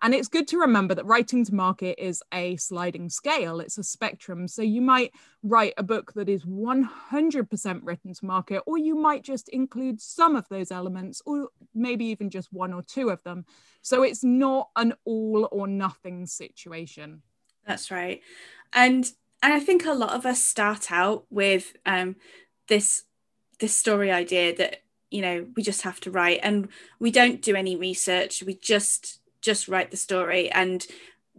And 0.02 0.14
it's 0.14 0.28
good 0.28 0.48
to 0.48 0.58
remember 0.58 0.94
that 0.94 1.04
writing 1.04 1.44
to 1.44 1.54
market 1.54 2.02
is 2.02 2.22
a 2.32 2.56
sliding 2.56 3.10
scale, 3.10 3.60
it's 3.60 3.76
a 3.76 3.82
spectrum. 3.82 4.48
So 4.48 4.62
you 4.62 4.80
might 4.80 5.12
write 5.42 5.74
a 5.76 5.82
book 5.82 6.14
that 6.14 6.28
is 6.28 6.44
100% 6.44 7.80
written 7.82 8.14
to 8.14 8.24
market, 8.24 8.62
or 8.66 8.78
you 8.78 8.94
might 8.94 9.22
just 9.22 9.50
include 9.50 10.00
some 10.00 10.36
of 10.36 10.48
those 10.48 10.70
elements, 10.70 11.20
or 11.26 11.48
maybe 11.74 12.06
even 12.06 12.30
just 12.30 12.50
one 12.50 12.72
or 12.72 12.82
two 12.82 13.10
of 13.10 13.22
them. 13.24 13.44
So 13.82 14.02
it's 14.02 14.24
not 14.24 14.70
an 14.74 14.94
all 15.04 15.48
or 15.52 15.66
nothing 15.66 16.24
situation. 16.24 17.22
That's 17.66 17.90
right. 17.90 18.22
And 18.72 19.10
I 19.42 19.60
think 19.60 19.84
a 19.84 19.92
lot 19.92 20.12
of 20.12 20.26
us 20.26 20.44
start 20.44 20.92
out 20.92 21.24
with 21.30 21.74
um, 21.86 22.16
this 22.68 23.04
this 23.58 23.76
story 23.76 24.10
idea 24.10 24.56
that 24.56 24.82
you 25.10 25.20
know 25.22 25.46
we 25.54 25.62
just 25.62 25.82
have 25.82 26.00
to 26.00 26.10
write 26.10 26.40
and 26.42 26.68
we 26.98 27.10
don't 27.10 27.42
do 27.42 27.54
any 27.54 27.76
research 27.76 28.42
we 28.42 28.54
just 28.54 29.20
just 29.42 29.68
write 29.68 29.90
the 29.90 29.96
story 29.96 30.50
and 30.50 30.86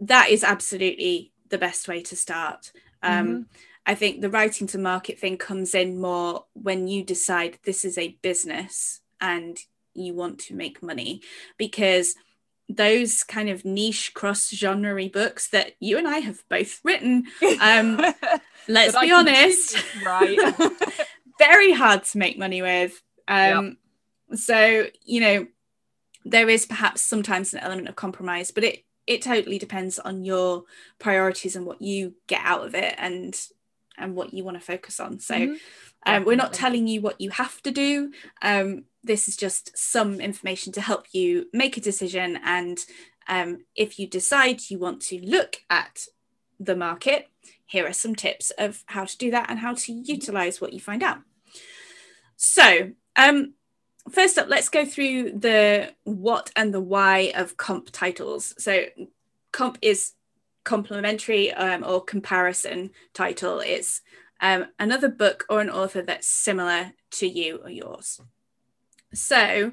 that 0.00 0.28
is 0.30 0.44
absolutely 0.44 1.32
the 1.48 1.58
best 1.58 1.88
way 1.88 2.00
to 2.02 2.14
start 2.14 2.72
um, 3.02 3.26
mm-hmm. 3.26 3.42
i 3.86 3.94
think 3.94 4.20
the 4.20 4.30
writing 4.30 4.66
to 4.66 4.78
market 4.78 5.18
thing 5.18 5.36
comes 5.36 5.74
in 5.74 6.00
more 6.00 6.44
when 6.52 6.86
you 6.86 7.02
decide 7.02 7.58
this 7.64 7.84
is 7.84 7.98
a 7.98 8.16
business 8.22 9.00
and 9.20 9.58
you 9.94 10.14
want 10.14 10.38
to 10.38 10.54
make 10.54 10.82
money 10.82 11.20
because 11.56 12.14
those 12.68 13.22
kind 13.22 13.48
of 13.48 13.64
niche 13.64 14.12
cross 14.14 14.50
genre 14.50 15.08
books 15.08 15.48
that 15.48 15.72
you 15.80 15.98
and 15.98 16.08
I 16.08 16.18
have 16.18 16.42
both 16.48 16.80
written. 16.84 17.26
Um, 17.60 18.00
let's 18.68 18.98
be 18.98 19.12
honest, 19.12 19.76
right? 20.04 20.38
very 21.38 21.72
hard 21.72 22.04
to 22.04 22.18
make 22.18 22.38
money 22.38 22.62
with. 22.62 23.00
Um, 23.28 23.78
yep. 24.30 24.38
So 24.38 24.86
you 25.04 25.20
know, 25.20 25.46
there 26.24 26.48
is 26.48 26.66
perhaps 26.66 27.02
sometimes 27.02 27.52
an 27.52 27.60
element 27.60 27.88
of 27.88 27.96
compromise, 27.96 28.50
but 28.50 28.64
it 28.64 28.84
it 29.06 29.22
totally 29.22 29.58
depends 29.58 29.98
on 29.98 30.24
your 30.24 30.64
priorities 30.98 31.56
and 31.56 31.66
what 31.66 31.82
you 31.82 32.14
get 32.28 32.40
out 32.44 32.64
of 32.64 32.74
it 32.74 32.94
and 32.98 33.38
and 33.98 34.14
what 34.14 34.32
you 34.32 34.44
want 34.44 34.58
to 34.58 34.64
focus 34.64 35.00
on. 35.00 35.18
So. 35.18 35.34
Mm-hmm. 35.34 35.54
Um, 36.04 36.24
we're 36.24 36.34
not 36.34 36.52
telling 36.52 36.88
you 36.88 37.00
what 37.00 37.20
you 37.20 37.30
have 37.30 37.62
to 37.62 37.70
do. 37.70 38.10
Um, 38.42 38.86
this 39.04 39.28
is 39.28 39.36
just 39.36 39.76
some 39.76 40.20
information 40.20 40.72
to 40.72 40.80
help 40.80 41.06
you 41.12 41.46
make 41.52 41.76
a 41.76 41.80
decision. 41.80 42.38
And 42.44 42.78
um, 43.28 43.64
if 43.74 43.98
you 43.98 44.06
decide 44.06 44.70
you 44.70 44.78
want 44.78 45.00
to 45.02 45.20
look 45.24 45.56
at 45.68 46.06
the 46.60 46.76
market, 46.76 47.28
here 47.66 47.86
are 47.86 47.92
some 47.92 48.14
tips 48.14 48.50
of 48.58 48.84
how 48.86 49.04
to 49.04 49.16
do 49.16 49.30
that 49.30 49.50
and 49.50 49.58
how 49.58 49.74
to 49.74 49.92
utilize 49.92 50.60
what 50.60 50.72
you 50.72 50.80
find 50.80 51.02
out. 51.02 51.18
So, 52.36 52.90
um, 53.16 53.54
first 54.10 54.38
up, 54.38 54.48
let's 54.48 54.68
go 54.68 54.84
through 54.84 55.38
the 55.38 55.94
what 56.04 56.50
and 56.56 56.72
the 56.74 56.80
why 56.80 57.32
of 57.34 57.56
comp 57.56 57.90
titles. 57.90 58.54
So, 58.58 58.84
comp 59.52 59.78
is 59.82 60.12
complementary 60.64 61.52
um, 61.52 61.84
or 61.84 62.02
comparison 62.02 62.90
title. 63.14 63.60
It's 63.60 64.00
um, 64.40 64.66
another 64.78 65.08
book 65.08 65.44
or 65.48 65.60
an 65.60 65.70
author 65.70 66.02
that's 66.02 66.26
similar 66.26 66.92
to 67.12 67.26
you 67.26 67.60
or 67.62 67.70
yours. 67.70 68.20
So, 69.14 69.72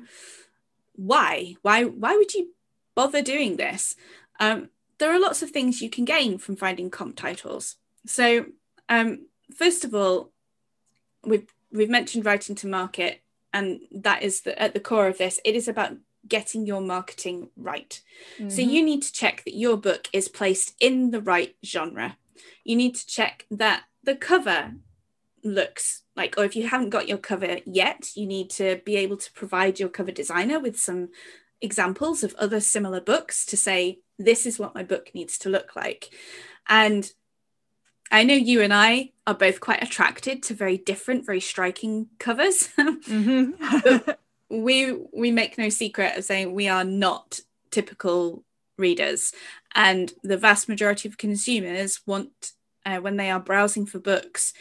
why? 0.95 1.55
Why? 1.61 1.83
Why 1.83 2.15
would 2.15 2.33
you 2.33 2.49
bother 2.95 3.21
doing 3.21 3.57
this? 3.57 3.95
Um, 4.39 4.69
there 4.97 5.11
are 5.13 5.19
lots 5.19 5.41
of 5.41 5.51
things 5.51 5.81
you 5.81 5.89
can 5.89 6.05
gain 6.05 6.37
from 6.37 6.55
finding 6.55 6.89
comp 6.89 7.15
titles. 7.15 7.77
So, 8.05 8.45
um, 8.89 9.27
first 9.55 9.85
of 9.85 9.95
all, 9.95 10.31
we've 11.23 11.47
we've 11.71 11.89
mentioned 11.89 12.25
writing 12.25 12.55
to 12.55 12.67
market, 12.67 13.21
and 13.53 13.81
that 13.91 14.23
is 14.23 14.41
the, 14.41 14.59
at 14.61 14.73
the 14.73 14.79
core 14.79 15.07
of 15.07 15.17
this. 15.17 15.39
It 15.45 15.55
is 15.55 15.67
about 15.67 15.97
getting 16.27 16.65
your 16.65 16.81
marketing 16.81 17.49
right. 17.55 18.01
Mm-hmm. 18.37 18.49
So 18.49 18.61
you 18.61 18.83
need 18.83 19.01
to 19.03 19.13
check 19.13 19.43
that 19.45 19.55
your 19.55 19.77
book 19.77 20.09
is 20.13 20.27
placed 20.27 20.75
in 20.79 21.11
the 21.11 21.21
right 21.21 21.55
genre. 21.65 22.17
You 22.63 22.75
need 22.75 22.95
to 22.95 23.07
check 23.07 23.45
that 23.49 23.83
the 24.03 24.15
cover 24.15 24.73
looks 25.43 26.03
like 26.15 26.35
or 26.37 26.43
if 26.43 26.55
you 26.55 26.67
haven't 26.67 26.89
got 26.89 27.07
your 27.07 27.17
cover 27.17 27.57
yet 27.65 28.09
you 28.15 28.25
need 28.25 28.49
to 28.49 28.81
be 28.85 28.95
able 28.95 29.17
to 29.17 29.31
provide 29.33 29.79
your 29.79 29.89
cover 29.89 30.11
designer 30.11 30.59
with 30.59 30.79
some 30.79 31.09
examples 31.61 32.23
of 32.23 32.35
other 32.35 32.59
similar 32.59 33.01
books 33.01 33.45
to 33.45 33.57
say 33.57 33.99
this 34.17 34.45
is 34.45 34.59
what 34.59 34.75
my 34.75 34.83
book 34.83 35.11
needs 35.13 35.37
to 35.39 35.49
look 35.49 35.75
like. 35.75 36.09
And 36.67 37.11
i 38.11 38.23
know 38.23 38.33
you 38.33 38.61
and 38.61 38.73
i 38.73 39.11
are 39.27 39.35
both 39.35 39.59
quite 39.59 39.83
attracted 39.83 40.41
to 40.41 40.55
very 40.55 40.77
different 40.77 41.25
very 41.25 41.41
striking 41.41 42.07
covers. 42.19 42.69
Mm-hmm. 42.77 44.11
we 44.49 44.93
we 45.13 45.31
make 45.31 45.57
no 45.57 45.69
secret 45.69 46.17
of 46.17 46.23
saying 46.23 46.53
we 46.53 46.67
are 46.67 46.83
not 46.83 47.39
typical 47.71 48.43
readers. 48.77 49.33
And 49.75 50.11
the 50.23 50.37
vast 50.37 50.67
majority 50.67 51.07
of 51.07 51.17
consumers 51.17 52.01
want 52.05 52.53
uh, 52.85 52.97
when 52.97 53.17
they 53.17 53.29
are 53.29 53.39
browsing 53.39 53.85
for 53.85 53.99
books 53.99 54.53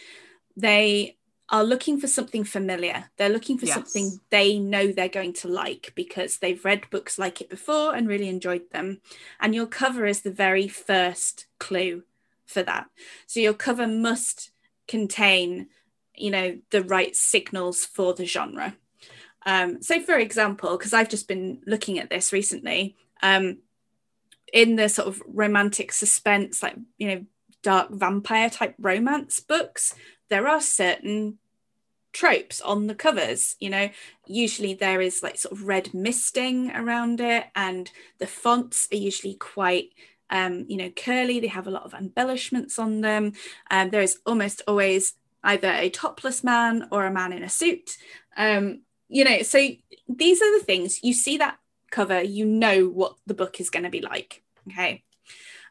they 0.59 1.17
are 1.51 1.65
looking 1.65 1.99
for 1.99 2.07
something 2.07 2.45
familiar. 2.45 3.11
They're 3.17 3.31
looking 3.31 3.57
for 3.57 3.67
yes. 3.67 3.75
something 3.75 4.21
they 4.31 4.59
know 4.59 4.93
they're 4.93 5.09
going 5.09 5.33
to 5.35 5.49
like 5.49 5.93
because 5.95 6.39
they've 6.39 6.63
read 6.65 6.91
books 6.91 7.19
like 7.19 7.41
it 7.41 7.49
before 7.49 7.95
and 7.95 8.07
really 8.07 8.29
enjoyed 8.29 8.71
them. 8.71 9.01
And 9.41 9.55
your 9.55 9.67
cover 9.67 10.05
is 10.05 10.21
the 10.21 10.31
very 10.31 10.69
first 10.69 11.47
clue 11.59 12.03
for 12.45 12.63
that. 12.65 12.87
So 13.27 13.41
your 13.41 13.55
cover 13.55 13.87
must 13.87 14.51
contain, 14.87 15.69
you 16.15 16.31
know, 16.31 16.59
the 16.71 16.83
right 16.83 17.17
signals 17.17 17.85
for 17.85 18.13
the 18.13 18.27
genre. 18.27 18.77
Um, 19.47 19.81
so, 19.81 20.01
for 20.01 20.19
example, 20.19 20.77
because 20.77 20.93
I've 20.93 21.09
just 21.09 21.29
been 21.29 21.63
looking 21.67 21.99
at 21.99 22.11
this 22.11 22.33
recently, 22.33 22.97
um, 23.23 23.59
in 24.53 24.77
the 24.77 24.89
sort 24.89 25.09
of 25.09 25.23
romantic 25.27 25.93
suspense, 25.93 26.63
like, 26.63 26.77
you 26.99 27.09
know, 27.09 27.25
dark 27.63 27.91
vampire 27.91 28.51
type 28.51 28.75
romance 28.79 29.41
books, 29.41 29.95
there 30.29 30.49
are 30.49 30.61
certain 30.61 31.39
tropes 32.13 32.61
on 32.61 32.87
the 32.87 32.95
covers 32.95 33.57
you 33.61 33.71
know. 33.71 33.89
Usually 34.27 34.75
there 34.75 35.01
is 35.01 35.23
like 35.23 35.39
sort 35.39 35.53
of 35.53 35.67
red 35.67 35.95
misting 35.95 36.71
around 36.71 37.21
it 37.21 37.47
and 37.55 37.91
the 38.19 38.27
fonts 38.27 38.89
are 38.93 38.97
usually 38.97 39.35
quite 39.35 39.91
um, 40.31 40.67
you 40.69 40.77
know 40.77 40.91
curly. 40.91 41.41
They 41.41 41.49
have 41.49 41.67
a 41.67 41.71
lot 41.73 41.85
of 41.85 41.95
embellishments 41.95 42.79
on 42.79 43.01
them. 43.01 43.33
Um, 43.71 43.91
there 43.91 44.03
is 44.03 44.19
almost 44.27 44.63
always 44.67 45.15
either 45.45 45.69
a 45.69 45.91
topless 45.91 46.43
man 46.43 46.89
or 46.91 47.07
a 47.07 47.13
man 47.13 47.33
in 47.33 47.43
a 47.43 47.49
suit. 47.49 47.97
Um, 48.37 48.83
you 49.09 49.25
know 49.25 49.43
so 49.43 49.59
these 50.09 50.43
are 50.43 50.59
the 50.59 50.65
things. 50.65 51.03
You 51.03 51.13
see 51.13 51.39
that 51.39 51.59
cover 51.91 52.23
you 52.23 52.45
know 52.45 52.87
what 52.87 53.17
the 53.27 53.35
book 53.35 53.61
is 53.61 53.71
going 53.71 53.85
to 53.85 53.91
be 53.91 54.01
like 54.01 54.43
okay? 54.69 55.05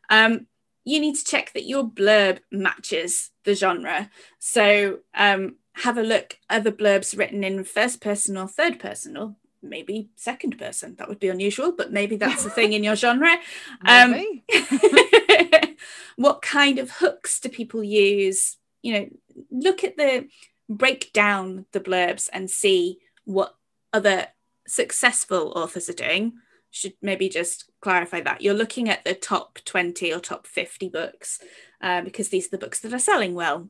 Um, 0.09 0.47
you 0.87 1.01
need 1.01 1.15
to 1.15 1.25
check 1.25 1.51
that 1.53 1.67
your 1.67 1.83
blurb 1.83 2.39
matches 2.49 3.31
the 3.43 3.53
genre. 3.53 4.09
So 4.39 4.99
um, 5.13 5.57
have 5.73 5.97
a 5.97 6.01
look 6.01 6.39
at 6.49 6.63
the 6.63 6.71
blurbs 6.71 7.17
written 7.17 7.43
in 7.43 7.65
first 7.65 7.99
person 7.99 8.37
or 8.37 8.47
third 8.47 8.79
person 8.79 9.17
or 9.17 9.35
maybe 9.61 10.09
second 10.15 10.57
person. 10.57 10.95
That 10.97 11.09
would 11.09 11.19
be 11.19 11.27
unusual, 11.27 11.73
but 11.73 11.91
maybe 11.91 12.15
that's 12.15 12.45
the 12.45 12.49
thing 12.49 12.71
in 12.71 12.85
your 12.85 12.95
genre. 12.95 13.35
Um, 13.85 14.41
what 16.15 16.41
kind 16.41 16.79
of 16.79 16.89
hooks 16.89 17.41
do 17.41 17.49
people 17.49 17.83
use? 17.83 18.55
You 18.81 18.93
know, 18.93 19.09
look 19.51 19.83
at 19.83 19.97
the 19.97 20.29
break 20.69 21.11
down 21.11 21.65
the 21.73 21.81
blurbs 21.81 22.29
and 22.31 22.49
see 22.49 22.99
what 23.25 23.55
other 23.91 24.27
successful 24.65 25.51
authors 25.55 25.89
are 25.89 25.93
doing 25.93 26.33
should 26.77 26.93
maybe 27.01 27.29
just 27.29 27.69
clarify 27.81 28.21
that. 28.21 28.41
You're 28.41 28.53
looking 28.53 28.89
at 28.89 29.03
the 29.03 29.13
top 29.13 29.59
20 29.65 30.13
or 30.13 30.19
top 30.19 30.47
50 30.47 30.89
books 30.89 31.39
uh, 31.81 32.01
because 32.01 32.29
these 32.29 32.47
are 32.47 32.51
the 32.51 32.57
books 32.57 32.79
that 32.79 32.93
are 32.93 32.99
selling 32.99 33.33
well. 33.33 33.69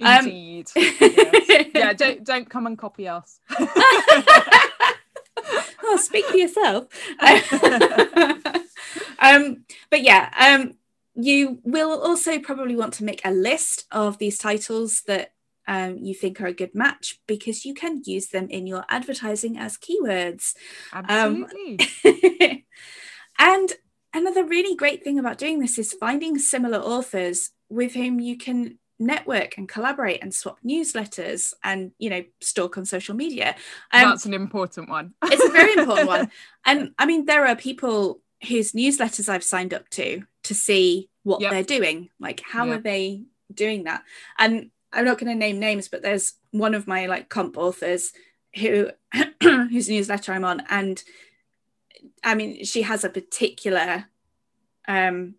Um, 0.00 0.26
indeed. 0.26 0.68
Um, 0.76 0.82
yes. 1.00 1.66
yeah 1.74 1.92
don't 1.96 2.22
don't 2.24 2.50
come 2.50 2.66
and 2.66 2.78
copy 2.78 3.08
us. 3.08 3.40
Oh, 5.88 5.96
speak 5.98 6.24
for 6.24 6.36
yourself. 6.36 6.88
Um, 9.18 9.64
but 9.88 10.02
yeah 10.02 10.30
um, 10.38 10.74
you 11.14 11.60
will 11.64 12.00
also 12.00 12.38
probably 12.38 12.76
want 12.76 12.94
to 12.94 13.04
make 13.04 13.22
a 13.24 13.30
list 13.30 13.84
of 13.90 14.18
these 14.18 14.38
titles 14.38 15.02
that 15.06 15.32
um, 15.66 15.98
you 15.98 16.14
think 16.14 16.40
are 16.40 16.46
a 16.46 16.52
good 16.52 16.74
match 16.74 17.18
because 17.26 17.64
you 17.64 17.74
can 17.74 18.02
use 18.04 18.28
them 18.28 18.48
in 18.48 18.66
your 18.66 18.84
advertising 18.88 19.58
as 19.58 19.76
keywords. 19.76 20.54
Um, 20.92 21.44
Absolutely. 21.44 21.78
Um, 22.04 22.62
and 23.38 23.72
another 24.14 24.44
really 24.44 24.74
great 24.74 25.04
thing 25.04 25.18
about 25.18 25.38
doing 25.38 25.58
this 25.58 25.78
is 25.78 25.92
finding 25.92 26.38
similar 26.38 26.78
authors 26.78 27.50
with 27.68 27.94
whom 27.94 28.20
you 28.20 28.36
can 28.36 28.78
network 28.98 29.58
and 29.58 29.68
collaborate 29.68 30.22
and 30.22 30.34
swap 30.34 30.58
newsletters 30.64 31.52
and 31.62 31.90
you 31.98 32.08
know 32.08 32.24
stalk 32.40 32.78
on 32.78 32.86
social 32.86 33.14
media 33.14 33.54
um, 33.92 34.08
that's 34.08 34.24
an 34.24 34.32
important 34.32 34.88
one 34.88 35.12
it's 35.24 35.44
a 35.44 35.52
very 35.52 35.74
important 35.74 36.08
one 36.08 36.30
and 36.64 36.92
i 36.98 37.04
mean 37.04 37.26
there 37.26 37.46
are 37.46 37.54
people 37.54 38.22
whose 38.48 38.72
newsletters 38.72 39.28
i've 39.28 39.44
signed 39.44 39.74
up 39.74 39.86
to 39.90 40.22
to 40.42 40.54
see 40.54 41.10
what 41.24 41.42
yep. 41.42 41.50
they're 41.50 41.62
doing 41.62 42.08
like 42.18 42.40
how 42.40 42.64
yep. 42.64 42.78
are 42.78 42.82
they 42.82 43.22
doing 43.52 43.84
that 43.84 44.02
and 44.38 44.70
I'm 44.92 45.04
not 45.04 45.18
going 45.18 45.32
to 45.32 45.38
name 45.38 45.58
names, 45.58 45.88
but 45.88 46.02
there's 46.02 46.34
one 46.50 46.74
of 46.74 46.86
my 46.86 47.06
like 47.06 47.28
comp 47.28 47.56
authors 47.58 48.12
who 48.56 48.90
whose 49.42 49.88
newsletter 49.88 50.32
I'm 50.32 50.44
on, 50.44 50.62
and 50.68 51.02
I 52.24 52.34
mean, 52.34 52.64
she 52.64 52.82
has 52.82 53.04
a 53.04 53.10
particular. 53.10 54.06
Um, 54.88 55.34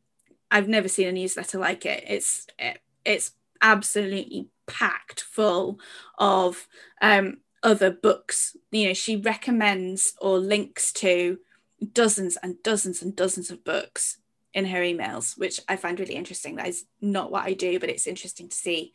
I've 0.52 0.68
never 0.68 0.88
seen 0.88 1.08
a 1.08 1.12
newsletter 1.12 1.58
like 1.58 1.86
it. 1.86 2.04
It's 2.08 2.48
it, 2.60 2.80
it's 3.06 3.32
absolutely 3.62 4.50
packed 4.68 5.22
full 5.22 5.80
of 6.18 6.68
um, 7.02 7.38
other 7.64 7.92
books. 7.92 8.56
You 8.72 8.88
know, 8.88 8.94
she 8.94 9.16
recommends 9.16 10.14
or 10.22 10.38
links 10.38 10.92
to 10.94 11.40
dozens 11.94 12.38
and 12.38 12.62
dozens 12.64 13.02
and 13.02 13.16
dozens 13.16 13.50
of 13.50 13.64
books 13.64 14.18
in 14.54 14.66
her 14.66 14.80
emails, 14.80 15.38
which 15.38 15.60
I 15.68 15.76
find 15.76 16.00
really 16.00 16.16
interesting. 16.16 16.56
That 16.56 16.68
is 16.68 16.86
not 17.02 17.32
what 17.32 17.46
I 17.46 17.54
do, 17.54 17.80
but 17.80 17.90
it's 17.90 18.08
interesting 18.08 18.50
to 18.50 18.56
see 18.56 18.94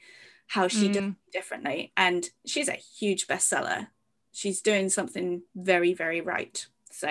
how 0.53 0.69
she 0.69 0.91
mm. 0.91 0.93
does 0.93 1.13
differently. 1.33 1.93
And 1.97 2.29
she's 2.45 2.69
a 2.69 2.73
huge 2.73 3.27
bestseller. 3.27 3.87
She's 4.33 4.61
doing 4.61 4.91
something 4.91 5.43
very, 5.55 5.95
very 5.95 6.21
right. 6.21 6.67
So, 6.91 7.11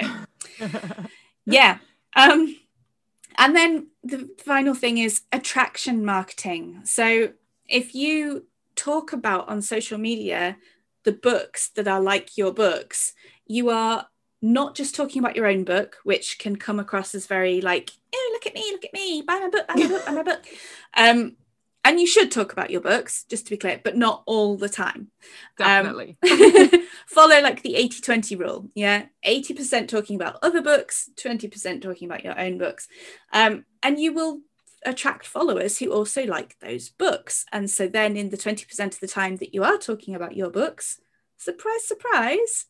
yeah. 1.48 1.80
Um, 2.16 2.56
and 3.40 3.56
then 3.56 3.88
the 4.04 4.30
final 4.46 4.76
thing 4.76 5.00
is 5.00 5.22
attraction 5.32 6.06
marketing. 6.06 6.82
So, 6.84 7.34
if 7.68 7.96
you 7.96 8.46
talk 8.76 9.12
about 9.12 9.50
on 9.50 9.64
social 9.64 9.98
media 9.98 10.58
the 11.04 11.12
books 11.12 11.70
that 11.70 11.88
are 11.88 12.02
like 12.02 12.38
your 12.38 12.54
books, 12.54 13.14
you 13.48 13.72
are 13.72 14.06
not 14.44 14.76
just 14.76 14.94
talking 14.94 15.20
about 15.20 15.36
your 15.36 15.48
own 15.48 15.64
book, 15.64 15.98
which 16.04 16.38
can 16.38 16.58
come 16.58 16.80
across 16.80 17.16
as 17.16 17.26
very 17.26 17.60
like, 17.60 17.90
oh, 18.14 18.30
look 18.34 18.46
at 18.46 18.54
me, 18.54 18.70
look 18.72 18.86
at 18.86 18.94
me, 18.94 19.24
buy 19.24 19.40
my 19.40 19.50
book, 19.50 19.68
buy 19.68 19.74
my 19.76 19.88
book, 19.88 20.06
buy 20.06 20.12
my 20.12 20.24
book. 20.24 20.46
Um, 20.94 21.38
and 21.84 22.00
you 22.00 22.06
should 22.06 22.32
talk 22.32 22.52
about 22.52 22.70
your 22.70 22.82
books, 22.82 23.24
just 23.24 23.46
to 23.46 23.50
be 23.50 23.58
clear, 23.58 23.82
but 23.84 23.98
not 23.98 24.24
all 24.26 24.56
the 24.56 24.70
time. 24.70 25.08
Definitely. 25.58 26.18
Um, 26.24 26.84
follow 27.08 27.42
like 27.42 27.64
the 27.64 27.76
80 27.76 28.02
20 28.02 28.36
rule. 28.36 28.70
Yeah. 28.76 29.06
80% 29.26 29.88
talking 29.88 30.16
about 30.16 30.38
other 30.44 30.62
books, 30.62 31.10
20% 31.18 31.82
talking 31.82 32.08
about 32.08 32.24
your 32.24 32.40
own 32.40 32.58
books. 32.58 32.88
Um, 33.34 33.66
and 33.82 34.00
you 34.00 34.14
will 34.14 34.42
attract 34.86 35.26
followers 35.26 35.78
who 35.80 35.92
also 35.92 36.26
like 36.26 36.56
those 36.60 36.90
books. 36.90 37.46
And 37.52 37.70
so 37.70 37.88
then 37.88 38.16
in 38.16 38.30
the 38.30 38.38
20% 38.38 38.86
of 38.86 39.00
the 39.00 39.08
time 39.08 39.38
that 39.38 39.54
you 39.54 39.64
are 39.64 39.78
talking 39.78 40.14
about 40.14 40.36
your 40.36 40.50
books, 40.50 41.00
surprise, 41.38 41.88
surprise, 41.88 42.66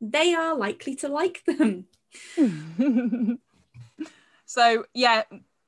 they 0.00 0.34
are 0.34 0.56
likely 0.56 0.94
to 0.96 1.08
like 1.08 1.42
them. 1.44 1.86
so, 4.46 4.84
yeah, 4.94 5.24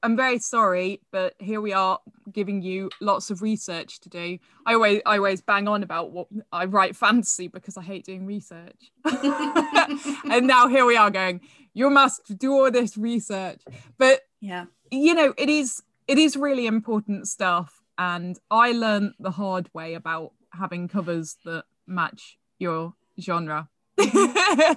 I'm 0.07 0.17
very 0.17 0.39
sorry, 0.39 1.01
but 1.11 1.35
here 1.41 1.61
we 1.61 1.73
are 1.73 1.99
giving 2.33 2.63
you 2.63 2.91
lots 3.01 3.29
of 3.29 3.43
research 3.43 3.99
to 4.03 4.09
do. 4.09 4.39
I 4.65 4.75
always 4.75 5.03
I 5.05 5.17
always 5.17 5.41
bang 5.41 5.67
on 5.67 5.83
about 5.83 6.13
what 6.13 6.29
I 6.53 6.67
write 6.67 6.95
fantasy 6.95 7.49
because 7.49 7.77
I 7.77 7.83
hate 7.83 8.05
doing 8.05 8.25
research. 8.25 8.93
and 9.05 10.47
now 10.47 10.69
here 10.69 10.87
we 10.87 10.97
are 10.97 11.11
going, 11.11 11.41
you 11.75 11.91
must 11.91 12.39
do 12.39 12.53
all 12.53 12.71
this 12.71 12.97
research. 12.97 13.63
But 13.99 14.21
yeah, 14.41 14.67
you 14.93 15.13
know, 15.13 15.35
it 15.37 15.49
is 15.49 15.83
it 16.07 16.19
is 16.19 16.37
really 16.37 16.69
important 16.69 17.27
stuff. 17.27 17.83
And 17.99 18.39
I 18.49 18.71
learned 18.71 19.15
the 19.19 19.33
hard 19.33 19.69
way 19.75 19.95
about 19.95 20.35
having 20.53 20.87
covers 20.87 21.35
that 21.45 21.65
match 21.89 22.39
your 22.61 22.95
genre. 23.21 23.71
yeah. 23.99 24.77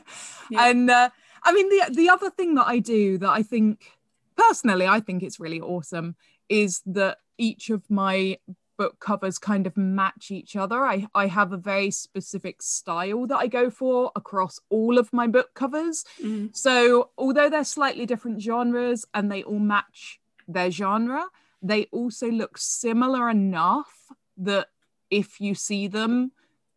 And 0.51 0.89
uh, 0.89 1.11
I 1.43 1.53
mean, 1.53 1.69
the 1.69 1.93
the 1.93 2.09
other 2.09 2.31
thing 2.31 2.55
that 2.55 2.65
I 2.65 2.79
do 2.79 3.19
that 3.19 3.29
I 3.29 3.43
think 3.43 3.98
personally, 4.39 4.87
I 4.87 4.99
think 4.99 5.23
it's 5.23 5.39
really 5.39 5.61
awesome 5.61 6.15
is 6.47 6.81
that 6.85 7.17
each 7.37 7.69
of 7.69 7.89
my 7.89 8.37
book 8.77 8.99
covers 8.99 9.37
kind 9.37 9.67
of 9.67 9.75
match 9.75 10.31
each 10.31 10.55
other. 10.55 10.85
I, 10.85 11.07
I 11.13 11.27
have 11.27 11.51
a 11.51 11.57
very 11.57 11.91
specific 11.91 12.61
style 12.61 13.27
that 13.27 13.37
I 13.37 13.47
go 13.47 13.69
for 13.69 14.11
across 14.15 14.59
all 14.69 14.97
of 14.97 15.11
my 15.11 15.27
book 15.27 15.53
covers. 15.53 16.05
Mm. 16.23 16.55
So, 16.55 17.09
although 17.17 17.49
they're 17.49 17.65
slightly 17.65 18.05
different 18.05 18.41
genres 18.41 19.05
and 19.13 19.29
they 19.29 19.43
all 19.43 19.59
match 19.59 20.19
their 20.47 20.71
genre, 20.71 21.25
they 21.61 21.87
also 21.91 22.31
look 22.31 22.57
similar 22.57 23.29
enough 23.29 23.93
that 24.37 24.67
if 25.11 25.41
you 25.41 25.55
see 25.55 25.87
them, 25.87 26.31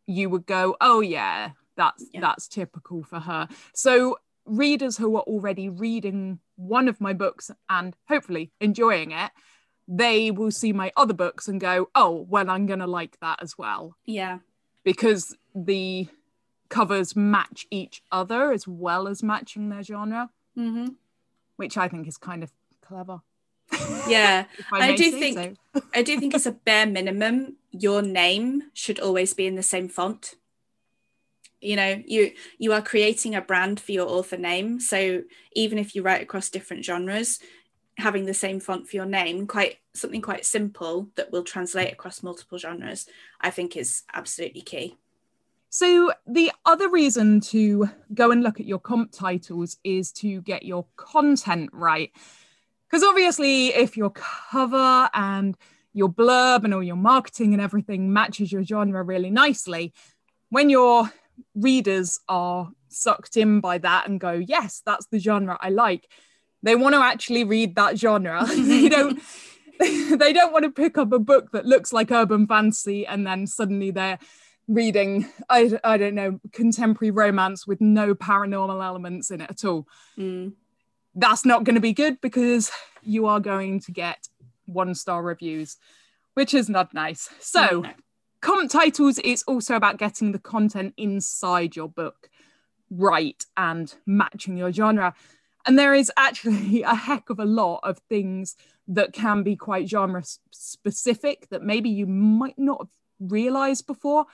you 0.07 0.29
would 0.29 0.47
go, 0.47 0.77
"Oh 0.81 1.01
yeah, 1.01 1.51
that's 1.77 2.05
yeah. 2.13 2.21
that's 2.21 2.49
typical 2.49 3.05
for 3.05 3.21
her." 3.21 3.49
So 3.75 4.19
readers 4.45 4.97
who 4.97 5.17
are 5.17 5.23
already 5.23 5.69
reading 5.69 6.41
one 6.57 6.89
of 6.89 7.01
my 7.01 7.13
books 7.13 7.51
and 7.69 7.95
hopefully 8.09 8.53
enjoying 8.61 9.13
it, 9.13 9.31
they 9.89 10.31
will 10.31 10.51
see 10.51 10.73
my 10.73 10.93
other 10.97 11.15
books 11.15 11.49
and 11.49 11.61
go, 11.61 11.89
"Oh, 11.95 12.27
well, 12.29 12.51
I'm 12.51 12.67
going 12.67 12.79
to 12.81 12.87
like 12.87 13.19
that 13.21 13.43
as 13.43 13.59
well." 13.59 13.97
Yeah. 14.05 14.39
Because 14.85 15.37
the 15.55 16.09
covers 16.69 17.15
match 17.15 17.67
each 17.71 18.03
other 18.11 18.53
as 18.53 18.67
well 18.67 19.07
as 19.07 19.23
matching 19.23 19.69
their 19.69 19.83
genre, 19.83 20.31
mm-hmm. 20.57 20.95
which 21.57 21.77
I 21.77 21.89
think 21.89 22.09
is 22.09 22.17
kind 22.17 22.43
of 22.43 22.53
clever 22.81 23.21
yeah 24.09 24.45
I, 24.73 24.91
I, 24.91 24.97
do 24.97 25.11
think 25.11 25.59
so. 25.75 25.83
i 25.95 26.03
do 26.03 26.19
think 26.19 26.35
as 26.35 26.47
a 26.47 26.53
bare 26.53 26.87
minimum 26.87 27.57
your 27.71 28.03
name 28.03 28.65
should 28.75 29.01
always 29.01 29.35
be 29.35 29.47
in 29.47 29.55
the 29.55 29.63
same 29.63 29.89
font 29.89 30.35
you 31.63 31.77
know 31.77 32.03
you 32.07 32.33
you 32.59 32.73
are 32.73 32.83
creating 32.83 33.35
a 33.35 33.41
brand 33.41 33.81
for 33.81 33.93
your 33.93 34.09
author 34.09 34.37
name. 34.37 34.81
So 34.81 35.23
even 35.53 35.79
if 35.79 35.95
you 35.95 36.03
write 36.03 36.23
across 36.23 36.51
different 36.51 36.85
genres 36.85 37.39
having 37.99 38.25
the 38.25 38.35
same 38.35 38.59
font 38.59 38.89
for 38.89 38.97
your 38.97 39.05
name 39.05 39.47
quite 39.47 39.77
something 39.93 40.23
quite 40.23 40.47
simple 40.47 41.11
that 41.15 41.31
will 41.31 41.45
translate 41.45 41.93
across 41.93 42.23
multiple 42.23 42.57
genres 42.57 43.07
i 43.43 43.51
think 43.51 43.77
is 43.77 44.05
absolutely 44.15 44.63
key. 44.63 44.97
So 45.75 46.13
the 46.27 46.53
other 46.67 46.91
reason 46.91 47.41
to 47.41 47.89
go 48.13 48.31
and 48.31 48.43
look 48.43 48.61
at 48.61 48.67
your 48.67 48.79
comp 48.79 49.11
titles 49.11 49.79
is 49.83 50.13
to 50.13 50.43
get 50.43 50.65
your 50.65 50.85
content 50.97 51.71
right. 51.73 52.13
Because 52.87 53.03
obviously, 53.03 53.69
if 53.69 53.97
your 53.97 54.11
cover 54.11 55.09
and 55.15 55.57
your 55.95 56.11
blurb 56.11 56.65
and 56.65 56.75
all 56.75 56.83
your 56.83 56.97
marketing 56.97 57.55
and 57.55 57.63
everything 57.63 58.13
matches 58.13 58.53
your 58.53 58.63
genre 58.63 59.03
really 59.03 59.31
nicely, 59.31 59.95
when 60.51 60.69
your 60.69 61.11
readers 61.55 62.21
are 62.29 62.71
sucked 62.89 63.37
in 63.37 63.61
by 63.61 63.79
that 63.79 64.09
and 64.09 64.21
go, 64.21 64.33
yes, 64.33 64.83
that's 64.85 65.07
the 65.07 65.19
genre 65.19 65.59
I 65.61 65.71
like, 65.71 66.09
they 66.63 66.77
want 66.77 66.95
to 66.95 67.01
actually 67.01 67.45
read 67.45 67.75
that 67.77 67.99
genre. 67.99 68.45
they 68.57 68.89
don't. 68.89 69.21
they 69.81 70.33
don't 70.33 70.53
want 70.53 70.65
to 70.65 70.71
pick 70.71 70.97
up 70.97 71.13
a 71.13 71.19
book 71.19 71.51
that 71.53 71.67
looks 71.67 71.93
like 71.93 72.13
urban 72.13 72.47
fantasy 72.47 73.05
and 73.05 73.27
then 73.27 73.47
suddenly 73.49 73.91
they're 73.91 74.19
reading 74.69 75.29
I, 75.51 75.77
I 75.83 75.97
don't 75.97 76.15
know 76.15 76.39
contemporary 76.53 77.11
romance 77.11 77.67
with 77.67 77.81
no 77.81 78.15
paranormal 78.15 78.85
elements 78.85 79.33
in 79.33 79.41
it 79.41 79.51
at 79.51 79.65
all 79.65 79.89
mm 80.17 80.53
that's 81.15 81.45
not 81.45 81.65
going 81.65 81.75
to 81.75 81.81
be 81.81 81.93
good 81.93 82.21
because 82.21 82.71
you 83.03 83.27
are 83.27 83.41
going 83.41 83.81
to 83.81 83.93
get 83.93 84.29
one 84.67 84.95
star 84.95 85.23
reviews, 85.23 85.77
which 86.35 86.55
is 86.55 86.69
not 86.69 86.95
nice. 86.95 87.29
So, 87.41 87.81
no. 87.81 87.91
Comp 88.43 88.71
titles 88.71 89.19
is 89.21 89.43
also 89.45 89.75
about 89.75 89.97
getting 89.97 90.33
the 90.33 90.39
content 90.39 90.93
inside 90.99 91.75
your 91.75 91.89
book 91.89 92.29
right 92.91 93.43
and 93.57 93.95
matching 94.05 94.59
your 94.59 94.73
genre. 94.73 95.15
And 95.65 95.79
there 95.79 95.95
is 95.95 96.13
actually 96.17 96.83
a 96.87 96.95
heck 96.95 97.31
of 97.31 97.39
a 97.39 97.47
lot 97.47 97.81
of 97.85 97.99
things 98.11 98.57
that 98.89 99.13
can 99.13 99.43
be 99.43 99.57
quite 99.57 99.89
genre 99.89 100.23
specific 100.51 101.49
that 101.49 101.63
maybe 101.63 101.89
you 101.89 102.07
might 102.07 102.59
not 102.59 102.81
have 102.81 103.31
realized 103.31 103.87
before. 103.87 104.27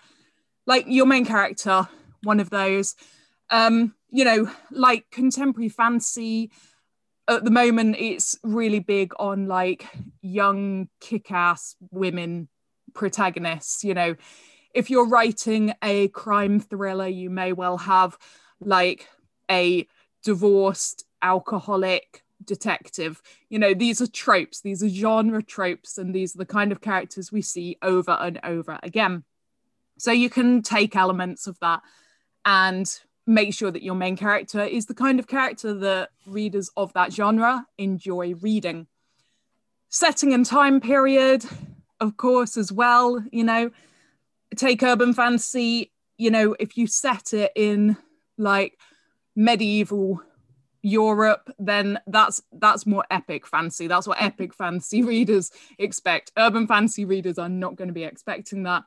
Like 0.66 0.86
your 0.88 1.06
main 1.06 1.24
character, 1.24 1.86
one 2.22 2.40
of 2.40 2.50
those. 2.50 2.96
Um, 3.50 3.94
you 4.10 4.24
know, 4.24 4.50
like 4.70 5.10
contemporary 5.10 5.68
fantasy. 5.68 6.50
At 7.28 7.44
the 7.44 7.50
moment, 7.50 7.96
it's 7.98 8.38
really 8.42 8.80
big 8.80 9.12
on 9.18 9.46
like 9.46 9.86
young, 10.22 10.88
kick 10.98 11.30
ass 11.30 11.76
women 11.90 12.48
protagonists. 12.98 13.84
You 13.84 13.94
know, 13.94 14.16
if 14.74 14.90
you're 14.90 15.08
writing 15.08 15.72
a 15.82 16.08
crime 16.08 16.60
thriller, 16.60 17.06
you 17.06 17.30
may 17.30 17.52
well 17.52 17.78
have 17.78 18.18
like 18.60 19.08
a 19.50 19.86
divorced 20.22 21.04
alcoholic 21.22 22.24
detective. 22.44 23.22
You 23.48 23.60
know, 23.60 23.72
these 23.72 24.02
are 24.02 24.06
tropes, 24.06 24.60
these 24.60 24.82
are 24.82 24.88
genre 24.88 25.42
tropes, 25.42 25.96
and 25.96 26.14
these 26.14 26.34
are 26.34 26.38
the 26.38 26.46
kind 26.46 26.72
of 26.72 26.80
characters 26.80 27.32
we 27.32 27.40
see 27.40 27.78
over 27.82 28.12
and 28.12 28.40
over 28.42 28.78
again. 28.82 29.24
So 29.98 30.12
you 30.12 30.28
can 30.28 30.62
take 30.62 30.96
elements 30.96 31.46
of 31.46 31.58
that 31.60 31.82
and 32.44 32.86
make 33.26 33.54
sure 33.54 33.70
that 33.70 33.82
your 33.82 33.94
main 33.94 34.16
character 34.16 34.62
is 34.64 34.86
the 34.86 34.94
kind 34.94 35.18
of 35.18 35.26
character 35.26 35.72
that 35.74 36.10
readers 36.26 36.70
of 36.76 36.92
that 36.94 37.12
genre 37.12 37.66
enjoy 37.76 38.34
reading. 38.34 38.86
Setting 39.88 40.32
and 40.32 40.44
time 40.44 40.80
period, 40.80 41.44
of 42.00 42.16
course, 42.16 42.56
as 42.56 42.72
well. 42.72 43.22
You 43.32 43.44
know, 43.44 43.70
take 44.56 44.82
urban 44.82 45.14
fantasy, 45.14 45.92
you 46.16 46.30
know, 46.30 46.56
if 46.58 46.76
you 46.76 46.86
set 46.86 47.32
it 47.32 47.52
in 47.54 47.96
like 48.36 48.78
medieval 49.36 50.22
Europe, 50.82 51.52
then 51.58 51.98
that's 52.06 52.42
that's 52.52 52.86
more 52.86 53.04
epic 53.10 53.46
fantasy. 53.46 53.86
That's 53.86 54.06
what 54.06 54.20
epic 54.20 54.54
fantasy 54.54 55.02
readers 55.14 55.50
expect. 55.78 56.32
Urban 56.36 56.66
fantasy 56.66 57.04
readers 57.04 57.38
are 57.38 57.48
not 57.48 57.76
going 57.76 57.88
to 57.88 57.94
be 57.94 58.04
expecting 58.04 58.64
that. 58.64 58.84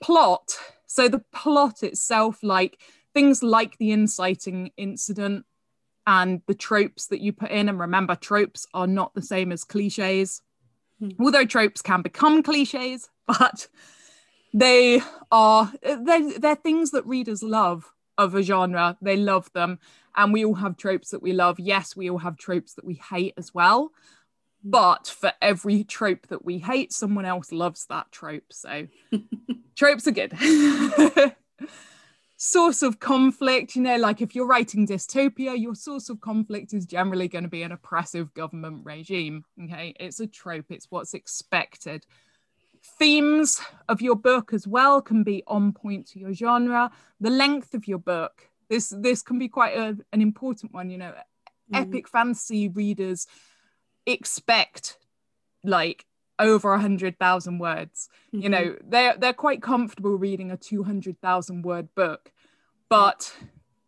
Plot. 0.00 0.56
So 0.86 1.08
the 1.08 1.24
plot 1.32 1.82
itself, 1.82 2.38
like 2.42 2.80
things 3.14 3.42
like 3.42 3.76
the 3.78 3.92
inciting 3.92 4.70
incident 4.76 5.44
and 6.06 6.40
the 6.46 6.54
tropes 6.54 7.08
that 7.08 7.20
you 7.20 7.32
put 7.32 7.50
in. 7.50 7.68
And 7.68 7.78
remember, 7.78 8.14
tropes 8.14 8.66
are 8.72 8.86
not 8.86 9.12
the 9.14 9.22
same 9.22 9.52
as 9.52 9.64
cliches. 9.64 10.40
Hmm. 11.00 11.10
although 11.20 11.44
tropes 11.44 11.82
can 11.82 12.02
become 12.02 12.42
cliches, 12.42 13.08
but 13.26 13.68
they 14.54 15.02
are 15.30 15.72
they're, 15.82 16.38
they're 16.38 16.54
things 16.56 16.90
that 16.92 17.06
readers 17.06 17.42
love 17.42 17.92
of 18.16 18.34
a 18.34 18.42
genre. 18.42 18.96
They 19.00 19.16
love 19.16 19.50
them. 19.52 19.78
And 20.16 20.32
we 20.32 20.44
all 20.44 20.54
have 20.54 20.76
tropes 20.76 21.10
that 21.10 21.22
we 21.22 21.32
love. 21.32 21.60
Yes, 21.60 21.94
we 21.94 22.10
all 22.10 22.18
have 22.18 22.36
tropes 22.36 22.74
that 22.74 22.84
we 22.84 22.94
hate 22.94 23.34
as 23.36 23.54
well. 23.54 23.92
Hmm. 24.62 24.70
But 24.70 25.06
for 25.06 25.32
every 25.40 25.84
trope 25.84 26.26
that 26.28 26.44
we 26.44 26.58
hate, 26.58 26.92
someone 26.92 27.24
else 27.24 27.52
loves 27.52 27.86
that 27.86 28.10
trope. 28.10 28.52
So 28.52 28.88
tropes 29.76 30.06
are 30.08 30.12
good. 30.12 30.32
source 32.38 32.82
of 32.82 33.00
conflict, 33.00 33.74
you 33.74 33.82
know, 33.82 33.96
like 33.96 34.22
if 34.22 34.34
you're 34.34 34.46
writing 34.46 34.86
dystopia, 34.86 35.60
your 35.60 35.74
source 35.74 36.08
of 36.08 36.20
conflict 36.20 36.72
is 36.72 36.86
generally 36.86 37.26
going 37.26 37.42
to 37.42 37.50
be 37.50 37.64
an 37.64 37.72
oppressive 37.72 38.32
government 38.32 38.86
regime. 38.86 39.44
Okay. 39.64 39.92
It's 39.98 40.20
a 40.20 40.26
trope, 40.26 40.66
it's 40.70 40.86
what's 40.88 41.14
expected. 41.14 42.06
Themes 42.98 43.60
of 43.88 44.00
your 44.00 44.14
book 44.14 44.52
as 44.52 44.66
well 44.66 45.02
can 45.02 45.24
be 45.24 45.42
on 45.48 45.72
point 45.72 46.06
to 46.08 46.20
your 46.20 46.32
genre. 46.32 46.92
The 47.20 47.30
length 47.30 47.74
of 47.74 47.88
your 47.88 47.98
book. 47.98 48.48
This 48.70 48.94
this 48.96 49.20
can 49.20 49.38
be 49.38 49.48
quite 49.48 49.76
a, 49.76 49.96
an 50.12 50.22
important 50.22 50.72
one, 50.72 50.90
you 50.90 50.98
know. 50.98 51.14
Mm. 51.72 51.88
Epic 51.88 52.08
fantasy 52.08 52.68
readers 52.68 53.26
expect 54.06 54.96
like 55.64 56.06
over 56.38 56.72
a 56.72 56.80
hundred 56.80 57.18
thousand 57.18 57.58
words. 57.58 58.08
You 58.32 58.42
Mm-hmm. 58.42 58.50
know 58.50 58.76
they're 58.86 59.16
they're 59.18 59.32
quite 59.32 59.62
comfortable 59.62 60.16
reading 60.16 60.50
a 60.50 60.56
200,000 60.56 61.62
word 61.62 61.88
book 61.94 62.32
but 62.88 63.34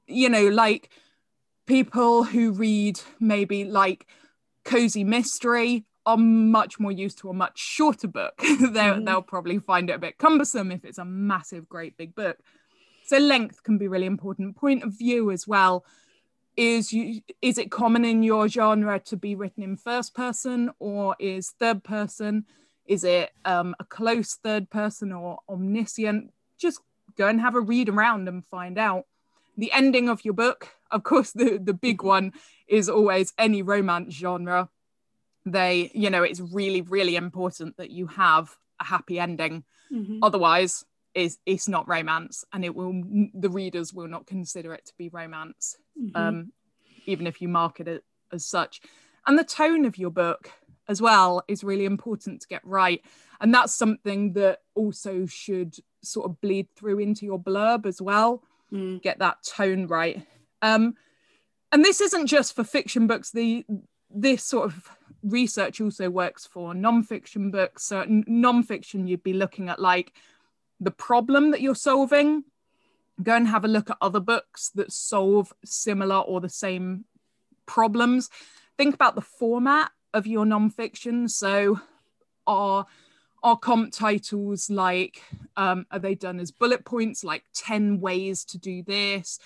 you 0.07 0.29
know 0.29 0.49
like 0.49 0.91
people 1.67 2.25
who 2.25 2.53
read 2.53 3.01
maybe 3.21 3.65
like 3.65 4.07
cozy 4.65 5.05
mystery 5.05 5.85
are 6.07 6.17
much 6.17 6.81
more 6.81 6.91
used 6.93 7.19
to 7.19 7.31
a 7.31 7.35
much 7.35 7.59
shorter 7.59 8.09
book. 8.09 8.35
Mhm. 8.43 9.05
they'll 9.05 9.23
probably 9.23 9.59
find 9.59 9.91
it 9.91 9.95
a 9.95 9.99
bit 9.99 10.19
cumbersome 10.19 10.73
if 10.73 10.85
it's 10.85 10.99
a 10.99 11.05
massive 11.05 11.69
great 11.69 11.97
big 11.97 12.15
book. 12.15 12.39
So 13.05 13.19
length 13.19 13.63
can 13.63 13.79
be 13.79 13.89
really 13.89 14.07
important 14.07 14.57
point 14.57 14.83
of 14.83 14.97
view 14.99 15.31
as 15.31 15.47
well 15.47 15.85
is 16.61 16.93
you 16.93 17.23
is 17.41 17.57
it 17.57 17.71
common 17.71 18.05
in 18.05 18.23
your 18.23 18.47
genre 18.47 19.01
to 19.01 19.17
be 19.17 19.35
written 19.35 19.63
in 19.63 19.79
first 19.79 20.15
person 20.15 20.71
or 20.79 21.17
is 21.19 21.55
third 21.59 21.83
person? 21.83 22.45
Is 22.87 23.03
it 23.03 23.31
um, 23.47 23.75
a 23.81 23.85
close 23.85 24.35
third 24.35 24.69
person 24.69 25.11
or 25.11 25.39
omniscient? 25.49 26.33
Just 26.59 26.81
go 27.17 27.29
and 27.29 27.41
have 27.41 27.55
a 27.55 27.61
read 27.61 27.89
around 27.89 28.29
and 28.29 28.45
find 28.45 28.77
out. 28.79 29.07
The 29.57 29.73
ending 29.73 30.11
of 30.11 30.23
your 30.25 30.35
book 30.35 30.69
of 30.91 31.03
course 31.03 31.33
the 31.41 31.59
the 31.59 31.73
big 31.73 32.03
one 32.03 32.33
is 32.69 32.91
always 32.91 33.33
any 33.39 33.63
romance 33.63 34.13
genre. 34.15 34.69
They 35.47 35.91
you 35.95 36.11
know 36.11 36.23
it's 36.23 36.41
really 36.41 36.83
really 36.83 37.17
important 37.17 37.79
that 37.79 37.91
you 37.91 38.07
have 38.09 38.57
a 38.79 38.85
happy 38.85 39.19
ending. 39.19 39.65
Mhm. 39.91 40.19
otherwise 40.23 40.85
is 41.15 41.39
it's 41.47 41.69
not 41.69 41.89
romance 41.89 42.45
and 42.53 42.65
it 42.65 42.75
will 42.75 43.03
the 43.35 43.51
readers 43.51 43.93
will 43.93 44.09
not 44.09 44.27
consider 44.27 44.73
it 44.73 44.87
to 44.87 44.93
be 44.97 45.09
romance 45.09 45.77
Mhm. 46.01 46.11
um, 46.15 46.53
even 47.07 47.27
if 47.27 47.41
you 47.43 47.49
market 47.49 47.89
it 47.89 48.05
as 48.33 48.47
such. 48.47 48.81
And 49.27 49.39
the 49.39 49.45
tone 49.45 49.85
of 49.85 49.99
your 49.99 50.11
book 50.11 50.51
as 50.89 51.01
well 51.01 51.43
is 51.49 51.65
really 51.65 51.85
important 51.85 52.41
to 52.41 52.49
get 52.49 52.65
right. 52.65 53.05
And 53.41 53.53
that's 53.55 53.75
something 53.75 54.33
that 54.35 54.61
also 54.75 55.27
should 55.27 55.77
sort 56.03 56.27
of 56.31 56.41
bleed 56.41 56.69
through 56.75 56.99
into 56.99 57.27
your 57.27 57.39
blurb 57.39 57.87
as 57.87 58.01
well. 58.01 58.43
Mm. 58.73 59.03
Get 59.03 59.19
that 59.19 59.43
tone 59.45 59.87
right. 59.87 60.27
Um, 60.63 60.95
and 61.73 61.85
this 61.85 62.01
isn't 62.01 62.27
just 62.27 62.55
for 62.55 62.65
fiction 62.65 63.07
books. 63.07 63.31
The 63.31 63.65
this 64.13 64.43
sort 64.43 64.65
of 64.67 64.89
research 65.23 65.81
also 65.81 66.11
works 66.11 66.47
for 66.47 66.75
non-fiction 66.75 67.51
books. 67.51 67.85
So 67.85 68.05
non-fiction, 68.09 69.07
you'd 69.07 69.23
be 69.23 69.33
looking 69.33 69.69
at 69.69 69.79
like 69.81 70.13
the 70.81 70.91
problem 70.91 71.51
that 71.51 71.61
you're 71.61 71.75
solving 71.75 72.45
go 73.23 73.37
and 73.37 73.49
have 73.49 73.65
a 73.65 73.69
look 73.69 73.91
at 73.91 73.99
other 74.01 74.21
books 74.21 74.71
that 74.75 74.93
solve 74.93 75.53
similar 75.65 76.17
or 76.17 76.41
the 76.41 76.49
same 76.49 77.05
problems. 77.67 78.31
Think 78.79 78.95
about 78.95 79.15
the 79.15 79.21
format 79.21 79.91
of 80.15 80.27
your 80.27 80.45
nonfiction. 80.45 81.31
So, 81.31 81.81
are 82.47 82.87
are 83.43 83.57
comp 83.57 83.93
titles 83.93 84.69
like 84.69 85.23
um, 85.57 85.87
are 85.91 85.99
they 85.99 86.15
done 86.15 86.41
as 86.41 86.51
bullet 86.51 86.85
points, 86.85 87.23
like 87.25 87.45
ten 87.55 88.01
ways 88.01 88.45
to 88.47 88.59
do 88.59 88.83
this, 88.83 89.39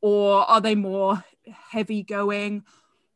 or 0.00 0.48
are 0.50 0.60
they 0.60 0.74
more 0.74 1.24
heavy 1.70 2.02
going? 2.02 2.64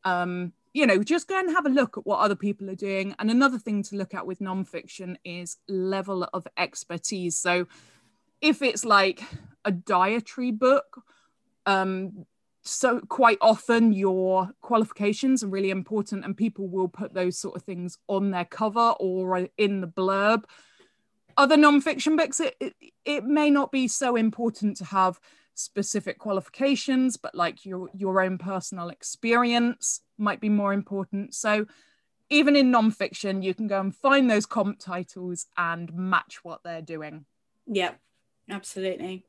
Um, 0.04 0.52
you 0.76 0.86
know, 0.86 1.02
just 1.02 1.26
go 1.26 1.38
and 1.38 1.50
have 1.50 1.64
a 1.64 1.70
look 1.70 1.96
at 1.96 2.04
what 2.06 2.18
other 2.18 2.36
people 2.36 2.68
are 2.68 2.74
doing. 2.74 3.14
And 3.18 3.30
another 3.30 3.58
thing 3.58 3.82
to 3.84 3.96
look 3.96 4.12
at 4.12 4.26
with 4.26 4.40
nonfiction 4.40 5.16
is 5.24 5.56
level 5.68 6.28
of 6.34 6.46
expertise. 6.58 7.38
So, 7.38 7.66
if 8.42 8.60
it's 8.60 8.84
like 8.84 9.22
a 9.64 9.72
dietary 9.72 10.52
book 10.52 11.02
um 11.64 12.26
so 12.62 13.00
quite 13.00 13.38
often 13.40 13.92
your 13.92 14.50
qualifications 14.60 15.42
are 15.42 15.48
really 15.48 15.70
important 15.70 16.24
and 16.24 16.36
people 16.36 16.68
will 16.68 16.88
put 16.88 17.14
those 17.14 17.38
sort 17.38 17.56
of 17.56 17.62
things 17.62 17.96
on 18.08 18.30
their 18.30 18.44
cover 18.44 18.94
or 19.00 19.48
in 19.56 19.80
the 19.80 19.86
blurb 19.86 20.44
other 21.36 21.56
non-fiction 21.56 22.16
books 22.16 22.38
it, 22.38 22.54
it, 22.60 22.74
it 23.04 23.24
may 23.24 23.50
not 23.50 23.72
be 23.72 23.88
so 23.88 24.16
important 24.16 24.76
to 24.76 24.84
have 24.84 25.18
specific 25.58 26.18
qualifications 26.18 27.16
but 27.16 27.34
like 27.34 27.64
your 27.64 27.88
your 27.94 28.20
own 28.20 28.38
personal 28.38 28.88
experience 28.88 30.00
might 30.18 30.40
be 30.40 30.48
more 30.48 30.72
important 30.72 31.34
so 31.34 31.66
even 32.28 32.56
in 32.56 32.70
non-fiction 32.70 33.42
you 33.42 33.54
can 33.54 33.66
go 33.66 33.80
and 33.80 33.94
find 33.94 34.30
those 34.30 34.46
comp 34.46 34.78
titles 34.78 35.46
and 35.56 35.92
match 35.94 36.40
what 36.42 36.62
they're 36.62 36.82
doing 36.82 37.24
Yep, 37.66 37.98
absolutely. 38.50 39.24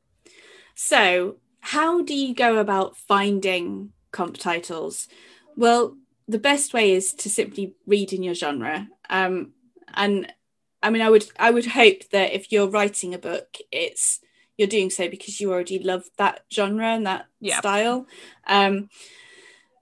So, 0.74 1.36
how 1.60 2.02
do 2.02 2.14
you 2.14 2.34
go 2.34 2.58
about 2.58 2.96
finding 2.96 3.92
comp 4.12 4.38
titles? 4.38 5.08
Well, 5.56 5.96
the 6.28 6.38
best 6.38 6.72
way 6.72 6.92
is 6.92 7.12
to 7.14 7.30
simply 7.30 7.74
read 7.86 8.12
in 8.12 8.22
your 8.22 8.34
genre. 8.34 8.88
Um, 9.10 9.52
and 9.94 10.32
I 10.82 10.90
mean, 10.90 11.02
I 11.02 11.10
would 11.10 11.26
I 11.38 11.50
would 11.50 11.66
hope 11.66 12.08
that 12.10 12.32
if 12.32 12.52
you're 12.52 12.68
writing 12.68 13.12
a 13.14 13.18
book, 13.18 13.56
it's 13.72 14.20
you're 14.58 14.68
doing 14.68 14.90
so 14.90 15.08
because 15.08 15.40
you 15.40 15.50
already 15.50 15.78
love 15.78 16.04
that 16.18 16.40
genre 16.52 16.88
and 16.88 17.06
that 17.06 17.26
Yeah. 17.40 17.60
style. 17.60 18.06
Um, 18.46 18.90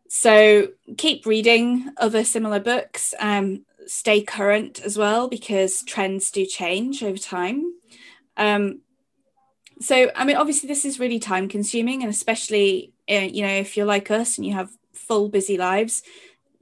so 0.09 0.69
keep 0.97 1.27
reading 1.27 1.91
other 1.97 2.23
similar 2.23 2.61
books. 2.61 3.15
Um, 3.19 3.65
stay 3.87 4.21
current 4.23 4.81
as 4.85 4.97
well 4.99 5.29
because 5.29 5.83
trends 5.83 6.31
do 6.31 6.45
change 6.45 7.03
over 7.03 7.19
time. 7.19 7.73
Um, 8.37 8.81
so, 9.81 10.11
I 10.15 10.25
mean, 10.25 10.37
obviously, 10.37 10.69
this 10.69 10.85
is 10.85 10.99
really 11.01 11.19
time 11.19 11.49
consuming, 11.49 12.03
and 12.03 12.11
especially, 12.11 12.93
uh, 13.11 13.15
you 13.31 13.43
know, 13.43 13.53
if 13.53 13.77
you're 13.77 13.87
like 13.87 14.11
us 14.11 14.39
and 14.39 14.47
you 14.47 14.55
have 14.55 14.71
full 14.95 15.29
busy 15.29 15.59
lives, 15.59 16.03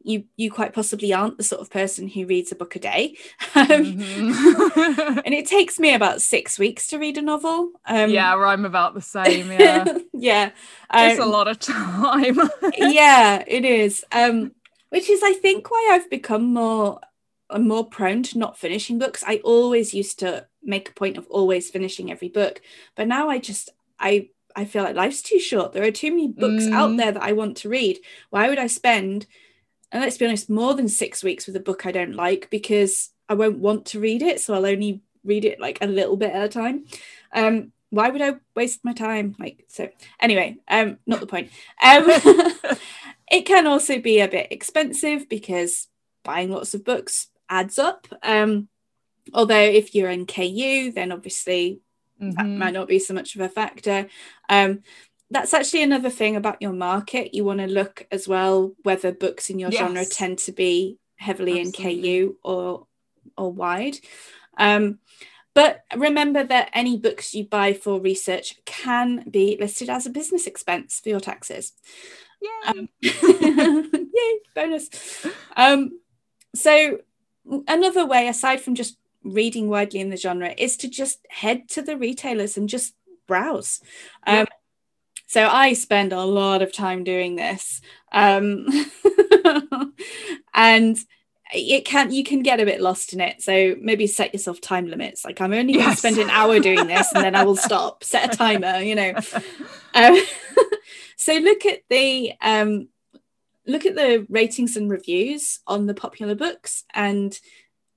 you 0.05 0.25
you 0.37 0.53
quite 0.53 0.75
possibly 0.75 1.13
aren't 1.13 1.39
the 1.39 1.45
sort 1.45 1.63
of 1.63 1.71
person 1.71 2.09
who 2.09 2.27
reads 2.27 2.53
a 2.53 2.57
book 2.57 2.77
a 2.77 2.81
day. 2.81 3.17
Um, 3.57 3.97
Mhm. 3.97 5.25
and 5.25 5.35
it 5.35 5.47
takes 5.47 5.79
me 5.79 5.95
about 5.95 6.23
six 6.23 6.59
weeks 6.59 6.89
to 6.89 6.99
read 6.99 7.19
a 7.19 7.23
novel. 7.23 7.73
Um, 7.87 8.11
yeah, 8.11 8.35
I'm 8.37 8.65
about 8.65 8.95
the 8.95 9.01
same. 9.01 9.51
Yeah, 9.51 9.89
yeah. 10.13 10.51
it's 10.97 11.19
a 11.19 11.25
Um, 11.25 11.27
lot 11.27 11.49
of 11.49 11.59
time. 11.59 12.39
yeah, 12.77 13.43
it 13.47 13.65
is. 13.65 14.05
Um, 14.13 14.53
which 14.91 15.11
is, 15.11 15.23
I 15.23 15.33
think, 15.33 15.71
why 15.71 15.91
I've 15.93 16.11
become 16.11 16.53
more 16.55 17.01
I'm 17.51 17.69
more 17.69 17.89
prone 17.89 18.23
to 18.25 18.39
not 18.39 18.59
finishing 18.59 18.99
books. 18.99 19.23
I 19.27 19.37
always 19.45 19.93
used 19.95 20.19
to 20.21 20.47
make 20.63 20.89
a 20.89 20.93
point 20.95 21.19
of 21.19 21.27
always 21.29 21.71
finishing 21.71 22.11
every 22.11 22.29
book, 22.29 22.61
but 22.97 23.07
now 23.09 23.29
I 23.29 23.39
just 23.39 23.71
I 23.99 24.31
I 24.57 24.65
feel 24.65 24.83
like 24.85 24.97
life's 24.97 25.23
too 25.23 25.39
short. 25.41 25.73
There 25.73 25.85
are 25.85 25.91
too 25.91 26.11
many 26.11 26.29
books 26.29 26.69
out 26.73 26.97
Mm. 26.97 26.99
there 26.99 27.13
that 27.13 27.23
I 27.23 27.33
want 27.33 27.57
to 27.59 27.69
read. 27.69 27.99
Why 28.31 28.49
would 28.49 28.59
I 28.59 28.67
spend, 28.69 29.27
and 29.95 30.03
let's 30.03 30.19
be 30.19 30.27
honest, 30.27 30.51
more 30.51 30.75
than 30.75 30.89
six 30.89 31.23
weeks 31.23 31.47
with 31.47 31.55
a 31.55 31.61
book 31.61 31.87
I 31.87 31.93
don't 31.93 32.17
like 32.17 32.51
because 32.51 33.11
I 33.29 33.35
won't 33.35 33.61
want 33.61 33.87
to 33.87 34.01
read 34.01 34.23
it, 34.23 34.41
so 34.41 34.53
I'll 34.53 34.67
only 34.67 35.03
read 35.23 35.45
it 35.45 35.61
like 35.61 35.79
a 35.81 35.87
little 35.87 36.17
bit 36.17 36.33
at 36.33 36.45
a 36.45 36.49
time. 36.49 36.87
Um, 37.33 37.71
why 37.91 38.09
would 38.09 38.21
I 38.21 38.35
waste 38.57 38.85
my 38.85 38.93
time? 38.93 39.37
Like 39.39 39.65
so. 39.69 39.89
Anyway, 40.19 40.57
um, 40.67 40.99
not 41.07 41.21
the 41.21 41.29
point. 41.29 41.51
Um, 41.81 42.07
it 43.31 43.47
can 43.47 43.69
also 43.69 44.01
be 44.01 44.19
a 44.19 44.27
bit 44.27 44.49
expensive 44.51 45.29
because 45.29 45.87
buying 46.25 46.51
lots 46.51 46.75
of 46.75 46.85
books 46.85 47.29
adds 47.49 47.79
up. 47.79 48.09
Um, 48.21 48.69
although 49.33 49.55
if 49.61 49.95
you're 49.95 50.11
in 50.11 50.27
KU, 50.27 50.91
then 50.93 51.13
obviously 51.13 51.81
that 52.19 52.47
Mhm. 52.47 52.57
might 52.57 52.75
not 52.75 52.89
be 52.89 52.99
so 52.99 53.15
much 53.15 53.37
of 53.37 53.43
a 53.43 53.49
factor. 53.49 54.09
Um, 54.49 54.83
that's 55.31 55.55
actually 55.55 55.83
another 55.83 56.11
thing 56.11 56.37
about 56.37 56.61
your 56.61 56.73
market. 56.73 57.35
You 57.35 57.45
want 57.45 57.61
to 57.61 57.67
look 57.67 58.07
as 58.11 58.29
well 58.29 58.75
whether 58.83 59.13
books 59.13 59.51
in 59.51 59.59
your 59.59 59.71
genre 59.71 60.05
tend 60.05 60.39
to 60.41 60.53
be 60.53 60.99
heavily 61.17 61.61
Absolutely. 61.61 62.21
in 62.21 62.31
KU 62.31 62.37
or 62.43 62.87
or 63.37 63.53
wide. 63.53 63.97
Um, 64.59 64.99
but 65.55 65.85
remember 65.97 66.45
that 66.45 66.71
any 66.73 66.99
books 66.99 67.35
you 67.35 67.45
buy 67.45 67.73
for 67.73 68.01
research 68.01 68.57
can 68.65 69.25
be 69.31 69.57
listed 69.59 69.89
as 69.89 70.05
a 70.05 70.11
business 70.11 70.47
expense 70.47 71.01
for 71.01 71.09
your 71.11 71.21
taxes. 71.21 71.73
Yay! 72.43 72.51
Um, 72.67 72.89
yay, 73.01 74.39
bonus. 74.55 74.91
Um, 75.57 76.01
so 76.55 76.99
another 77.69 78.05
way, 78.05 78.29
aside 78.29 78.61
from 78.61 78.75
just 78.75 78.99
reading 79.23 79.69
widely 79.69 80.01
in 80.01 80.11
the 80.11 80.17
genre, 80.17 80.55
is 80.59 80.77
to 80.79 80.89
just 80.89 81.25
head 81.31 81.69
to 81.71 81.83
the 81.83 81.97
retailers 81.97 82.57
and 82.57 82.69
just 82.69 82.95
browse. 83.27 83.81
Um. 84.27 84.47
So 85.35 85.49
I 85.49 85.73
spend 85.73 86.13
a 86.13 86.23
lot 86.23 86.63
of 86.63 86.73
time 86.73 87.03
doing 87.03 87.35
this, 87.35 87.81
um, 88.13 88.69
and 90.55 90.97
it 91.53 91.85
can 91.85 92.13
you 92.13 92.23
can 92.23 92.45
get 92.45 92.61
a 92.61 92.65
bit 92.65 92.81
lost 92.81 93.13
in 93.13 93.21
it. 93.21 93.43
So 93.43 93.75
maybe 93.81 94.07
set 94.07 94.33
yourself 94.33 94.61
time 94.61 94.87
limits. 94.87 95.25
Like 95.25 95.41
I'm 95.41 95.53
only 95.53 95.73
going 95.73 95.91
to 95.91 95.97
spend 95.97 96.19
an 96.19 96.31
hour 96.31 96.61
doing 96.61 96.87
this, 96.87 97.11
and 97.13 97.25
then 97.25 97.35
I 97.35 97.43
will 97.43 97.57
stop. 97.57 98.05
Set 98.05 98.33
a 98.33 98.37
timer. 98.37 98.79
You 98.79 98.95
know. 98.95 99.15
Um, 99.97 100.17
so 101.17 101.35
look 101.35 101.67
at 101.67 101.81
the 101.89 102.33
um, 102.41 102.89
look 103.67 103.87
at 103.87 103.97
the 103.97 104.27
ratings 104.29 104.77
and 104.77 104.89
reviews 104.89 105.59
on 105.67 105.87
the 105.87 105.95
popular 105.95 106.37
books, 106.37 106.85
and 106.95 107.37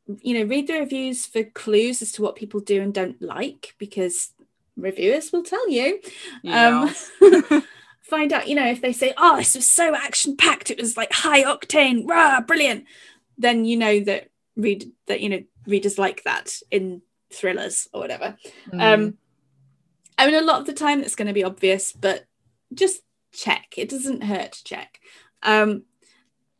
you 0.07 0.39
know 0.39 0.45
read 0.45 0.65
the 0.65 0.79
reviews 0.79 1.27
for 1.27 1.43
clues 1.43 2.01
as 2.01 2.13
to 2.13 2.23
what 2.23 2.35
people 2.35 2.61
do 2.61 2.81
and 2.81 2.95
don't 2.95 3.21
like, 3.21 3.75
because 3.77 4.31
reviewers 4.77 5.31
will 5.31 5.43
tell 5.43 5.69
you. 5.69 5.99
Um, 6.47 6.93
Find 8.01 8.31
out, 8.31 8.47
you 8.47 8.55
know, 8.55 8.67
if 8.67 8.81
they 8.81 8.93
say, 8.93 9.13
"Oh, 9.17 9.35
this 9.35 9.53
was 9.53 9.67
so 9.67 9.93
action 9.93 10.37
packed, 10.37 10.71
it 10.71 10.79
was 10.79 10.95
like 10.95 11.11
high 11.11 11.43
octane, 11.43 12.07
rah, 12.07 12.39
brilliant," 12.39 12.85
then 13.37 13.65
you 13.65 13.75
know 13.75 13.99
that 13.99 14.29
read 14.55 14.89
that 15.07 15.19
you 15.19 15.27
know 15.27 15.43
readers 15.65 15.97
like 15.97 16.23
that 16.23 16.55
in 16.71 17.01
thrillers 17.33 17.89
or 17.93 17.99
whatever. 17.99 18.37
Mm. 18.71 18.81
Um, 18.81 19.17
I 20.17 20.25
mean, 20.25 20.35
a 20.35 20.41
lot 20.41 20.61
of 20.61 20.65
the 20.65 20.73
time 20.73 21.01
it's 21.01 21.15
going 21.15 21.27
to 21.27 21.33
be 21.33 21.43
obvious, 21.43 21.91
but 21.91 22.25
just 22.73 23.01
check. 23.33 23.73
It 23.77 23.89
doesn't 23.89 24.23
hurt 24.23 24.53
to 24.53 24.63
check. 24.63 24.99
Um, 25.43 25.83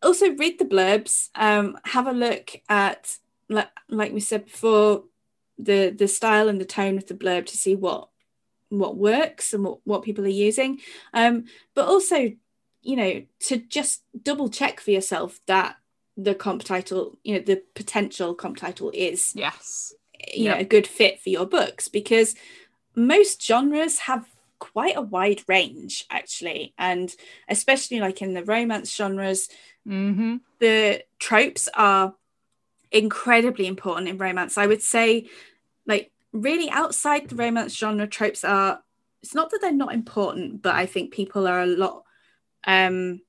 also, 0.02 0.32
read 0.36 0.60
the 0.60 0.66
blurbs. 0.66 1.30
Um, 1.36 1.78
have 1.86 2.08
a 2.08 2.12
look 2.12 2.52
at, 2.70 3.18
like, 3.50 3.70
like 3.90 4.14
we 4.14 4.20
said 4.20 4.46
before, 4.46 5.06
the 5.58 5.90
the 5.90 6.08
style 6.08 6.50
and 6.50 6.60
the 6.62 6.66
tone 6.66 6.98
of 6.98 7.08
the 7.08 7.14
blurb 7.14 7.46
to 7.48 7.58
see 7.58 7.76
what 7.76 8.10
what 8.70 8.98
works 8.98 9.54
and 9.54 9.64
what, 9.64 9.80
what 9.86 10.04
people 10.04 10.26
are 10.26 10.30
using. 10.30 10.80
Um, 11.14 11.46
but 11.74 11.88
also, 11.88 12.34
you 12.82 12.96
know, 12.96 13.24
to 13.42 13.58
just 13.58 14.04
double 14.22 14.50
check 14.50 14.80
for 14.80 14.92
yourself 14.92 15.40
that 15.48 15.78
the 16.18 16.36
comp 16.36 16.64
title, 16.64 17.18
you 17.24 17.36
know, 17.36 17.42
the 17.42 17.64
potential 17.76 18.34
comp 18.34 18.58
title 18.58 18.92
is 18.94 19.34
yes. 19.36 19.94
you 20.34 20.50
know 20.50 20.58
a 20.58 20.64
good 20.66 20.88
fit 20.88 21.22
for 21.22 21.30
your 21.30 21.46
books 21.46 21.88
because 21.88 22.36
most 22.96 23.42
genres 23.42 24.00
have 24.00 24.28
quite 24.60 24.98
a 24.98 25.02
wide 25.02 25.44
range 25.48 26.04
actually 26.10 26.74
and 26.80 27.16
especially 27.48 28.00
like 28.00 28.24
in 28.24 28.34
the 28.34 28.44
romance 28.44 28.96
genres 28.96 29.50
Mm-hmm. 29.88 30.38
the 30.60 31.04
tropes 31.18 31.70
are 31.74 32.14
incredibly 32.92 33.68
important 33.68 34.08
in 34.08 34.18
romance 34.18 34.58
i 34.58 34.66
would 34.68 34.82
say 34.82 35.28
like 35.86 36.12
really 36.34 36.70
outside 36.70 37.28
the 37.30 37.36
romance 37.36 37.76
genre 37.76 38.08
tropes 38.08 38.44
are 38.44 38.82
it's 39.24 39.34
not 39.36 39.50
that 39.50 39.60
they're 39.62 39.72
not 39.74 39.94
important 39.94 40.62
but 40.62 40.76
i 40.76 40.86
think 40.86 41.12
people 41.14 41.48
are 41.48 41.62
a 41.62 41.66
lot 41.66 42.04
um 42.66 43.22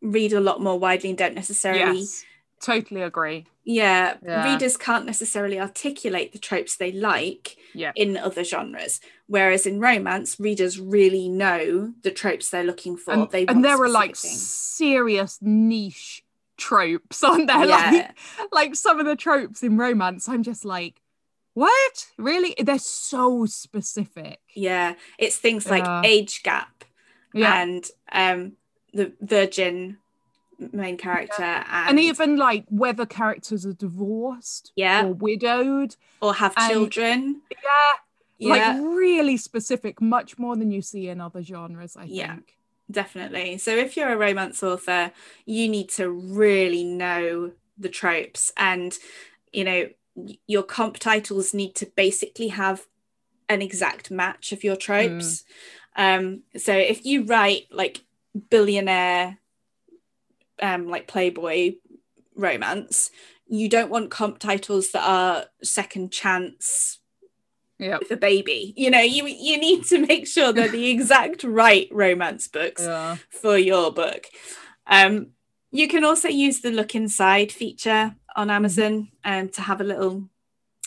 read 0.00 0.32
a 0.32 0.40
lot 0.40 0.60
more 0.60 0.78
widely 0.78 1.08
and 1.10 1.18
don't 1.18 1.34
necessarily 1.34 1.98
Yes. 2.00 2.24
Totally 2.60 3.02
agree. 3.02 3.44
yeah, 3.64 4.16
Yeah. 4.24 4.44
readers 4.50 4.76
can't 4.78 5.04
necessarily 5.04 5.60
articulate 5.60 6.32
the 6.32 6.38
tropes 6.38 6.76
they 6.76 6.92
like 6.92 7.56
Yeah. 7.74 7.92
in 7.94 8.16
other 8.16 8.42
genres 8.44 9.00
whereas 9.26 9.66
in 9.66 9.80
romance 9.80 10.38
readers 10.40 10.78
really 10.80 11.28
know 11.28 11.92
the 12.02 12.10
tropes 12.10 12.48
they're 12.48 12.64
looking 12.64 12.96
for 12.96 13.12
And, 13.12 13.30
they 13.30 13.44
and 13.46 13.62
there 13.64 13.82
are 13.82 13.88
like 13.88 14.16
things. 14.16 14.40
serious 14.48 15.38
niche 15.42 16.23
tropes, 16.56 17.22
aren't 17.24 17.46
there? 17.48 17.64
yeah 17.66 17.90
Like, 17.90 18.52
like 18.52 18.74
some 18.76 19.00
of 19.00 19.06
the 19.06 19.16
tropes 19.16 19.62
in 19.62 19.76
romance, 19.76 20.28
I'm 20.28 20.42
just 20.42 20.64
like, 20.64 21.00
what? 21.54 22.06
Really? 22.18 22.54
They're 22.58 22.78
so 22.78 23.46
specific. 23.46 24.40
yeah 24.54 24.94
it's 25.18 25.36
things 25.36 25.68
like 25.70 25.84
Yeah. 25.84 26.02
age 26.04 26.42
gap 26.42 26.84
Yeah. 27.32 27.62
and 27.62 27.84
um 28.12 28.52
the 28.92 29.12
virgin 29.20 29.98
main 30.72 30.96
character 30.96 31.42
and, 31.42 31.90
and 31.90 32.00
even 32.00 32.36
like 32.36 32.64
whether 32.68 33.04
characters 33.06 33.66
are 33.66 33.72
divorced 33.72 34.72
Yeah. 34.76 35.04
or 35.04 35.12
widowed. 35.14 35.96
or 36.22 36.34
have 36.34 36.54
and- 36.56 36.70
children 36.72 37.42
Yeah. 37.50 37.92
yeah 38.38 38.50
Like 38.78 38.96
really 38.96 39.36
specific, 39.36 40.00
much 40.00 40.38
more 40.38 40.56
than 40.56 40.70
you 40.70 40.82
see 40.82 41.08
in 41.08 41.20
other 41.20 41.42
genres, 41.42 41.96
I 41.96 42.04
Yeah. 42.04 42.34
think. 42.34 42.56
Definitely. 42.90 43.58
So 43.58 43.74
if 43.76 43.96
you're 43.96 44.12
a 44.12 44.16
romance 44.16 44.62
author 44.62 45.12
you 45.46 45.68
need 45.68 45.88
to 45.90 46.10
really 46.10 46.84
know 46.84 47.52
the 47.78 47.88
tropes 47.88 48.52
and 48.56 48.96
you 49.52 49.64
know 49.64 49.88
your 50.46 50.62
comp 50.62 50.98
titles 50.98 51.52
need 51.54 51.74
to 51.76 51.86
basically 51.96 52.48
have 52.48 52.86
an 53.48 53.62
exact 53.62 54.10
match 54.10 54.52
of 54.52 54.62
your 54.64 54.76
tropes. 54.76 55.44
Um 55.96 56.42
so 56.56 56.72
if 56.72 57.04
you 57.04 57.24
write 57.24 57.66
like 57.70 58.04
billionaire 58.50 59.38
um 60.60 60.88
like 60.88 61.06
playboy 61.08 61.74
romance 62.36 63.10
you 63.46 63.68
don't 63.68 63.90
want 63.90 64.10
comp 64.10 64.38
titles 64.38 64.90
that 64.92 65.06
are 65.08 65.44
second 65.62 66.10
chance 66.10 66.98
Yeah. 67.78 67.98
with 67.98 68.10
a 68.12 68.16
baby 68.16 68.72
you 68.76 68.88
know 68.88 69.00
you 69.00 69.26
you 69.26 69.58
need 69.58 69.84
to 69.86 69.98
make 69.98 70.26
sure 70.28 70.52
they're 70.52 70.68
the 70.68 70.90
exact 70.96 71.42
right 71.44 71.88
romance 71.90 72.46
books 72.48 72.82
Yeah. 72.82 73.16
for 73.30 73.58
your 73.58 73.92
book. 73.92 74.26
Um, 74.86 75.30
you 75.70 75.88
can 75.88 76.04
also 76.04 76.28
use 76.28 76.60
the 76.60 76.70
look 76.70 76.94
inside 76.94 77.50
feature 77.50 78.14
on 78.36 78.48
Amazon 78.50 79.08
um, 79.24 79.48
to 79.50 79.60
have 79.62 79.80
a 79.80 79.84
little 79.84 80.28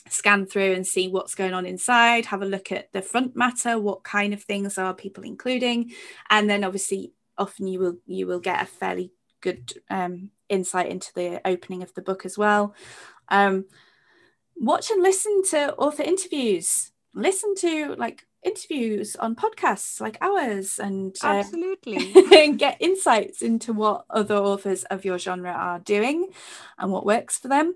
scan 0.09 0.45
through 0.45 0.73
and 0.73 0.87
see 0.87 1.09
what's 1.09 1.35
going 1.35 1.53
on 1.53 1.65
inside, 1.65 2.27
have 2.27 2.41
a 2.41 2.45
look 2.45 2.71
at 2.71 2.91
the 2.93 3.01
front 3.01 3.35
matter, 3.35 3.77
what 3.79 4.03
kind 4.03 4.33
of 4.33 4.41
things 4.43 4.77
are 4.77 4.93
people 4.93 5.23
including, 5.25 5.91
and 6.29 6.49
then 6.49 6.63
obviously 6.63 7.11
often 7.37 7.67
you 7.67 7.79
will 7.79 7.97
you 8.05 8.25
will 8.27 8.39
get 8.39 8.61
a 8.61 8.65
fairly 8.65 9.11
good 9.41 9.73
um, 9.89 10.29
insight 10.47 10.87
into 10.89 11.11
the 11.13 11.41
opening 11.45 11.83
of 11.83 11.93
the 11.93 12.01
book 12.01 12.25
as 12.25 12.37
well. 12.37 12.73
Um, 13.27 13.65
watch 14.59 14.91
and 14.91 15.01
listen 15.01 15.43
to 15.51 15.73
author 15.75 16.03
interviews. 16.03 16.91
Listen 17.13 17.55
to 17.55 17.95
like 17.95 18.25
interviews 18.43 19.15
on 19.15 19.35
podcasts 19.35 19.99
like 19.99 20.17
ours 20.21 20.79
and 20.79 21.15
uh, 21.23 21.27
Absolutely. 21.27 22.13
and 22.33 22.59
get 22.59 22.77
insights 22.79 23.41
into 23.41 23.73
what 23.73 24.05
other 24.09 24.35
authors 24.35 24.83
of 24.85 25.03
your 25.03 25.17
genre 25.17 25.51
are 25.51 25.79
doing 25.79 26.29
and 26.77 26.91
what 26.91 27.05
works 27.05 27.37
for 27.37 27.47
them. 27.47 27.75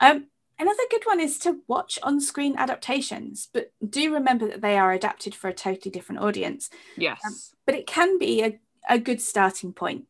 Um, 0.00 0.26
another 0.58 0.82
good 0.90 1.02
one 1.04 1.20
is 1.20 1.38
to 1.40 1.60
watch 1.66 1.98
on 2.02 2.20
screen 2.20 2.56
adaptations, 2.58 3.48
but 3.52 3.72
do 3.88 4.12
remember 4.12 4.46
that 4.48 4.60
they 4.60 4.76
are 4.76 4.92
adapted 4.92 5.34
for 5.34 5.48
a 5.48 5.54
totally 5.54 5.90
different 5.90 6.22
audience. 6.22 6.68
yes. 6.96 7.54
But 7.64 7.74
it 7.74 7.86
can 7.86 8.18
be 8.18 8.42
a, 8.42 8.58
a 8.88 8.98
good 8.98 9.20
starting 9.20 9.72
point. 9.72 10.04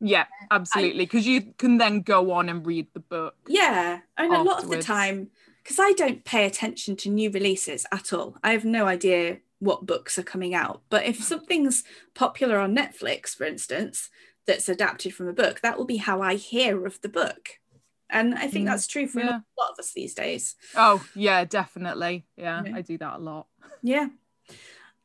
Yeah, 0.00 0.26
absolutely. 0.50 1.04
Because 1.04 1.26
you 1.26 1.52
can 1.58 1.78
then 1.78 2.00
go 2.00 2.32
on 2.32 2.48
and 2.48 2.66
read 2.66 2.88
the 2.94 3.00
book. 3.00 3.34
Yeah, 3.46 4.00
and 4.16 4.32
a 4.32 4.42
lot 4.42 4.62
of 4.64 4.70
the 4.70 4.82
time, 4.82 5.30
because 5.62 5.78
I 5.78 5.92
don't 5.92 6.24
pay 6.24 6.46
attention 6.46 6.96
to 6.96 7.10
new 7.10 7.30
releases 7.30 7.86
at 7.92 8.12
all, 8.12 8.36
I 8.42 8.52
have 8.52 8.64
no 8.64 8.86
idea 8.86 9.38
what 9.58 9.86
books 9.86 10.18
are 10.18 10.22
coming 10.22 10.54
out. 10.54 10.82
But 10.88 11.04
if 11.04 11.22
something's 11.22 11.84
popular 12.14 12.58
on 12.58 12.74
Netflix, 12.74 13.36
for 13.36 13.44
instance, 13.44 14.08
that's 14.46 14.68
adapted 14.68 15.14
from 15.14 15.28
a 15.28 15.34
book, 15.34 15.60
that 15.60 15.76
will 15.76 15.84
be 15.84 15.98
how 15.98 16.22
I 16.22 16.34
hear 16.36 16.86
of 16.86 17.00
the 17.02 17.08
book. 17.10 17.58
And 18.08 18.34
I 18.34 18.48
think 18.48 18.64
Mm, 18.64 18.70
that's 18.70 18.86
true 18.86 19.06
for 19.06 19.20
a 19.20 19.44
lot 19.58 19.70
of 19.72 19.78
us 19.78 19.92
these 19.92 20.14
days. 20.14 20.56
Oh, 20.74 21.04
yeah, 21.14 21.44
definitely. 21.44 22.26
Yeah, 22.36 22.64
Yeah. 22.64 22.74
I 22.74 22.80
do 22.80 22.98
that 22.98 23.16
a 23.16 23.18
lot. 23.18 23.46
Yeah. 23.82 24.08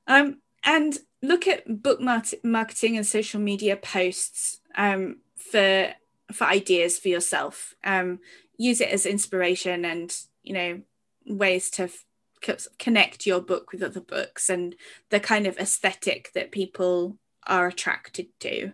Um, 0.07 0.41
and 0.63 0.97
look 1.21 1.47
at 1.47 1.83
book 1.83 1.99
marketing 2.01 2.97
and 2.97 3.05
social 3.05 3.39
media 3.39 3.75
posts 3.75 4.61
um, 4.75 5.17
for 5.35 5.93
for 6.31 6.45
ideas 6.45 6.97
for 6.97 7.09
yourself. 7.09 7.73
Um, 7.83 8.19
use 8.57 8.81
it 8.81 8.89
as 8.89 9.05
inspiration 9.05 9.85
and 9.85 10.15
you 10.43 10.53
know 10.53 10.81
ways 11.27 11.69
to 11.71 11.83
f- 11.83 12.67
connect 12.77 13.25
your 13.25 13.41
book 13.41 13.71
with 13.71 13.83
other 13.83 13.99
books 13.99 14.49
and 14.49 14.75
the 15.09 15.19
kind 15.19 15.47
of 15.47 15.57
aesthetic 15.57 16.31
that 16.33 16.51
people 16.51 17.17
are 17.47 17.67
attracted 17.67 18.27
to. 18.39 18.71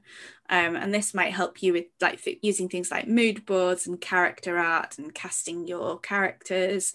Um, 0.50 0.76
and 0.76 0.94
this 0.94 1.14
might 1.14 1.34
help 1.34 1.64
you 1.64 1.74
with 1.74 1.86
like 2.02 2.40
using 2.42 2.68
things 2.68 2.92
like 2.92 3.08
mood 3.08 3.46
boards 3.46 3.88
and 3.88 4.00
character 4.00 4.58
art 4.58 4.98
and 4.98 5.14
casting 5.14 5.66
your 5.66 6.00
characters 6.00 6.94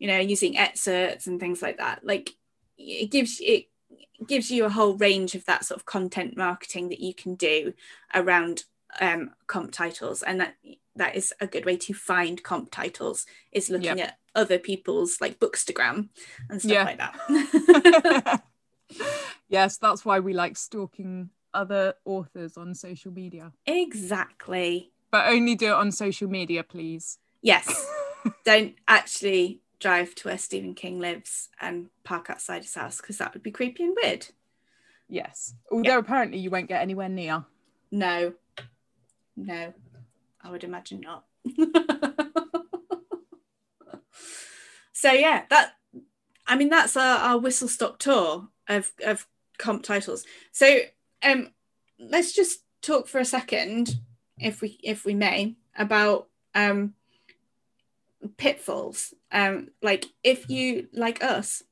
you 0.00 0.08
know 0.08 0.18
using 0.18 0.58
excerpts 0.58 1.28
and 1.28 1.38
things 1.38 1.62
like 1.62 1.76
that 1.76 2.04
like 2.04 2.30
it 2.76 3.12
gives 3.12 3.40
it 3.40 3.66
gives 4.26 4.50
you 4.50 4.64
a 4.64 4.70
whole 4.70 4.96
range 4.96 5.34
of 5.34 5.44
that 5.46 5.64
sort 5.64 5.78
of 5.80 5.86
content 5.86 6.36
marketing 6.36 6.88
that 6.90 7.00
you 7.00 7.14
can 7.14 7.34
do 7.34 7.72
around 8.14 8.64
um, 9.00 9.30
comp 9.46 9.72
titles 9.72 10.22
and 10.22 10.40
that 10.40 10.54
that 10.96 11.14
is 11.16 11.32
a 11.40 11.46
good 11.46 11.64
way 11.64 11.76
to 11.76 11.94
find 11.94 12.42
comp 12.42 12.70
titles 12.70 13.24
is 13.52 13.70
looking 13.70 13.98
Yep. 13.98 14.08
at 14.08 14.18
other 14.34 14.58
people's 14.58 15.20
like 15.20 15.38
bookstagram 15.38 16.08
and 16.48 16.60
stuff 16.60 16.72
Yeah. 16.72 16.84
like 16.84 16.98
that 16.98 18.42
yes, 19.48 19.76
that's 19.78 20.04
why 20.04 20.20
we 20.20 20.32
like 20.32 20.56
stalking 20.56 21.30
other 21.54 21.94
authors 22.04 22.56
on 22.56 22.74
social 22.74 23.12
media. 23.12 23.52
Exactly. 23.66 24.90
But 25.10 25.28
only 25.28 25.54
do 25.54 25.66
it 25.68 25.72
on 25.72 25.92
social 25.92 26.28
media, 26.28 26.62
please. 26.62 27.18
Yes. 27.42 27.86
Don't 28.44 28.74
actually 28.86 29.60
drive 29.80 30.14
to 30.14 30.28
where 30.28 30.38
Stephen 30.38 30.74
King 30.74 31.00
lives 31.00 31.48
and 31.60 31.88
park 32.04 32.30
outside 32.30 32.62
his 32.62 32.74
house 32.74 33.00
because 33.00 33.18
that 33.18 33.34
would 33.34 33.42
be 33.42 33.50
creepy 33.50 33.82
and 33.84 33.96
weird. 34.00 34.28
Yes. 35.08 35.54
Although 35.72 35.98
apparently 35.98 36.38
you 36.38 36.50
won't 36.50 36.68
get 36.68 36.82
anywhere 36.82 37.08
near. 37.08 37.44
No. 37.90 38.34
No. 39.36 39.74
I 40.42 40.50
would 40.50 40.64
imagine 40.64 41.00
not. 41.00 41.24
so 44.92 45.12
yeah, 45.12 45.44
that 45.50 45.74
I 46.46 46.56
mean 46.56 46.68
that's 46.68 46.96
our, 46.96 47.18
our 47.18 47.38
whistle 47.38 47.68
stop 47.68 47.98
tour 47.98 48.48
of 48.68 48.92
of 49.04 49.26
comp 49.58 49.82
titles. 49.82 50.24
So 50.52 50.78
um 51.22 51.50
let's 51.98 52.32
just 52.32 52.60
talk 52.82 53.08
for 53.08 53.18
a 53.18 53.24
second, 53.24 53.96
if 54.38 54.60
we 54.60 54.78
if 54.82 55.04
we 55.04 55.14
may, 55.14 55.56
about 55.76 56.28
um 56.54 56.94
pitfalls. 58.36 59.14
Um 59.32 59.68
like 59.82 60.06
if 60.22 60.48
you 60.50 60.88
like 60.92 61.22
us, 61.22 61.62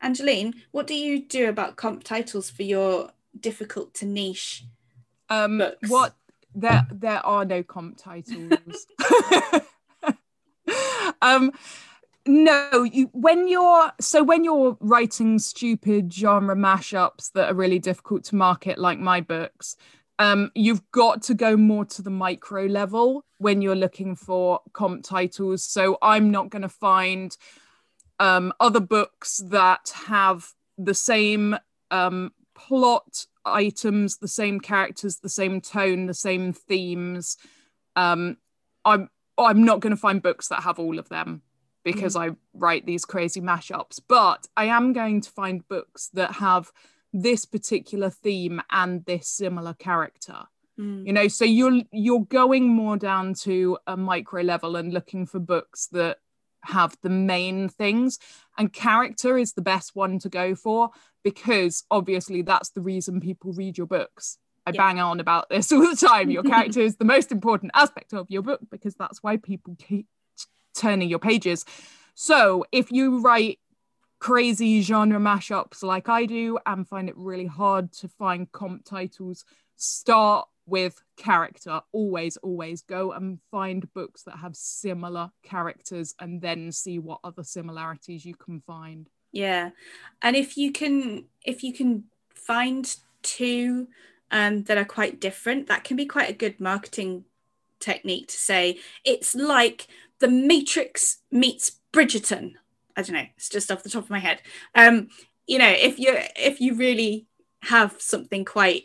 Angeline, 0.00 0.54
what 0.72 0.86
do 0.86 0.94
you 0.94 1.26
do 1.26 1.48
about 1.48 1.76
comp 1.76 2.04
titles 2.04 2.50
for 2.50 2.62
your 2.62 3.10
difficult 3.38 3.94
to 3.94 4.06
niche 4.06 4.64
Um 5.28 5.58
books? 5.58 5.88
what 5.88 6.14
there 6.54 6.86
there 6.90 7.24
are 7.24 7.44
no 7.44 7.62
comp 7.62 7.98
titles. 7.98 8.86
um 11.22 11.52
no, 12.26 12.82
you 12.82 13.08
when 13.12 13.46
you're 13.46 13.92
so 14.00 14.22
when 14.22 14.42
you're 14.42 14.76
writing 14.80 15.38
stupid 15.38 16.12
genre 16.12 16.56
mashups 16.56 17.30
that 17.32 17.50
are 17.50 17.54
really 17.54 17.78
difficult 17.78 18.24
to 18.24 18.34
market, 18.34 18.78
like 18.78 18.98
my 18.98 19.20
books, 19.20 19.76
um, 20.18 20.50
you've 20.54 20.90
got 20.92 21.22
to 21.22 21.34
go 21.34 21.56
more 21.56 21.84
to 21.84 22.02
the 22.02 22.10
micro 22.10 22.64
level 22.64 23.24
when 23.38 23.60
you're 23.60 23.76
looking 23.76 24.16
for 24.16 24.60
comp 24.72 25.04
titles. 25.04 25.64
So 25.64 25.98
I'm 26.00 26.30
not 26.30 26.50
going 26.50 26.62
to 26.62 26.68
find 26.68 27.36
um, 28.18 28.52
other 28.60 28.80
books 28.80 29.42
that 29.50 29.92
have 30.06 30.46
the 30.78 30.94
same 30.94 31.56
um, 31.90 32.32
plot 32.54 33.26
items, 33.44 34.18
the 34.18 34.28
same 34.28 34.60
characters, 34.60 35.18
the 35.18 35.28
same 35.28 35.60
tone, 35.60 36.06
the 36.06 36.14
same 36.14 36.52
themes. 36.52 37.36
Um, 37.94 38.38
I'm 38.84 39.10
I'm 39.38 39.64
not 39.64 39.80
going 39.80 39.90
to 39.90 40.00
find 40.00 40.22
books 40.22 40.48
that 40.48 40.62
have 40.62 40.78
all 40.78 40.98
of 40.98 41.10
them 41.10 41.42
because 41.84 42.16
I 42.16 42.30
write 42.54 42.86
these 42.86 43.04
crazy 43.04 43.40
mashups, 43.40 44.00
but 44.08 44.48
I 44.56 44.64
am 44.64 44.92
going 44.92 45.20
to 45.20 45.30
find 45.30 45.66
books 45.68 46.08
that 46.14 46.32
have 46.32 46.72
this 47.22 47.44
particular 47.46 48.10
theme 48.10 48.60
and 48.70 49.04
this 49.06 49.28
similar 49.28 49.74
character. 49.74 50.44
Mm. 50.78 51.06
You 51.06 51.12
know, 51.12 51.28
so 51.28 51.44
you're 51.44 51.82
you're 51.90 52.24
going 52.24 52.68
more 52.68 52.96
down 52.96 53.34
to 53.42 53.78
a 53.86 53.96
micro 53.96 54.42
level 54.42 54.76
and 54.76 54.92
looking 54.92 55.26
for 55.26 55.38
books 55.38 55.88
that 55.92 56.18
have 56.64 56.96
the 57.02 57.08
main 57.08 57.68
things 57.68 58.18
and 58.58 58.72
character 58.72 59.38
is 59.38 59.52
the 59.52 59.62
best 59.62 59.94
one 59.94 60.18
to 60.18 60.28
go 60.28 60.54
for 60.54 60.90
because 61.22 61.84
obviously 61.92 62.42
that's 62.42 62.70
the 62.70 62.80
reason 62.80 63.20
people 63.20 63.52
read 63.52 63.78
your 63.78 63.86
books. 63.86 64.38
I 64.66 64.70
Yeah. 64.70 64.82
bang 64.82 64.98
on 64.98 65.20
about 65.20 65.48
this 65.48 65.70
all 65.72 65.88
the 65.88 65.96
time. 65.96 66.28
Your 66.28 66.42
character 66.42 66.80
is 66.88 66.96
the 66.96 67.04
most 67.04 67.30
important 67.32 67.72
aspect 67.74 68.12
of 68.12 68.26
your 68.28 68.42
book 68.42 68.60
because 68.70 68.94
that's 68.96 69.22
why 69.22 69.36
people 69.36 69.76
keep 69.78 70.06
turning 70.74 71.08
your 71.08 71.20
pages. 71.20 71.64
So 72.14 72.64
if 72.72 72.90
you 72.90 73.20
write 73.20 73.60
crazy 74.18 74.80
genre 74.80 75.18
mashups 75.18 75.82
like 75.82 76.08
I 76.08 76.26
do 76.26 76.58
and 76.66 76.88
find 76.88 77.08
it 77.08 77.16
really 77.16 77.46
hard 77.46 77.92
to 77.94 78.08
find 78.08 78.50
comp 78.52 78.84
titles, 78.84 79.44
start 79.76 80.48
with 80.66 81.00
character. 81.16 81.80
Always, 81.92 82.36
always 82.38 82.82
go 82.82 83.12
and 83.12 83.38
find 83.50 83.92
books 83.94 84.22
that 84.24 84.38
have 84.38 84.56
similar 84.56 85.30
characters 85.42 86.14
and 86.20 86.40
then 86.40 86.72
see 86.72 86.98
what 86.98 87.20
other 87.24 87.44
similarities 87.44 88.24
you 88.24 88.34
can 88.34 88.60
find. 88.60 89.08
Yeah. 89.32 89.70
And 90.22 90.34
if 90.34 90.56
you 90.56 90.72
can 90.72 91.26
if 91.44 91.62
you 91.62 91.72
can 91.72 92.04
find 92.34 92.96
two 93.22 93.88
um 94.30 94.64
that 94.64 94.78
are 94.78 94.84
quite 94.84 95.20
different, 95.20 95.68
that 95.68 95.84
can 95.84 95.96
be 95.96 96.06
quite 96.06 96.30
a 96.30 96.34
good 96.34 96.60
marketing 96.60 97.24
technique 97.78 98.28
to 98.28 98.36
say 98.36 98.78
it's 99.04 99.34
like 99.34 99.86
the 100.18 100.28
Matrix 100.28 101.18
meets 101.30 101.80
Bridgerton. 101.92 102.54
I 102.96 103.02
don't 103.02 103.14
know, 103.14 103.26
it's 103.36 103.48
just 103.48 103.70
off 103.70 103.82
the 103.82 103.90
top 103.90 104.04
of 104.04 104.10
my 104.10 104.18
head. 104.18 104.40
Um, 104.74 105.08
you 105.46 105.58
know, 105.58 105.68
if 105.70 105.98
you 105.98 106.16
if 106.36 106.60
you 106.60 106.74
really 106.74 107.26
have 107.62 107.96
something 108.00 108.44
quite 108.44 108.84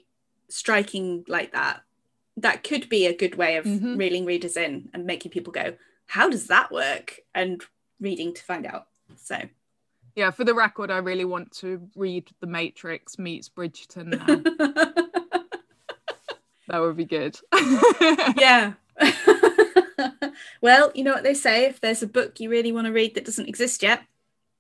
striking 0.50 1.24
like 1.28 1.54
that, 1.54 1.82
that 2.38 2.64
could 2.64 2.90
be 2.90 3.06
a 3.06 3.16
good 3.16 3.36
way 3.36 3.58
of 3.58 3.66
Mhm. 3.66 3.98
reeling 3.98 4.26
readers 4.26 4.58
in 4.58 4.90
and 4.94 5.06
making 5.06 5.32
people 5.32 5.54
go, 5.54 5.76
how 6.08 6.30
does 6.30 6.48
that 6.48 6.72
work? 6.72 7.20
And 7.34 7.64
reading 8.00 8.34
to 8.34 8.44
find 8.44 8.66
out. 8.66 8.88
So 9.16 9.38
Yeah, 10.16 10.32
for 10.32 10.44
the 10.44 10.54
record, 10.54 10.92
I 10.92 10.98
really 10.98 11.26
want 11.26 11.52
to 11.60 11.90
read 11.96 12.30
The 12.42 12.48
Matrix 12.48 13.18
meets 13.18 13.48
Bridgerton 13.50 14.08
now. 14.08 14.26
that 16.68 16.80
would 16.80 16.98
be 16.98 17.06
good. 17.06 17.40
yeah. 18.38 18.74
well, 20.62 20.92
you 20.94 21.04
know 21.04 21.14
what 21.14 21.24
they 21.24 21.34
say 21.34 21.66
if 21.66 21.80
there's 21.82 22.04
a 22.04 22.08
book 22.08 22.40
you 22.40 22.50
really 22.50 22.72
want 22.72 22.88
to 22.88 22.94
read 22.94 23.16
that 23.16 23.26
doesn't 23.26 23.50
exist 23.50 23.84
yet, 23.84 24.02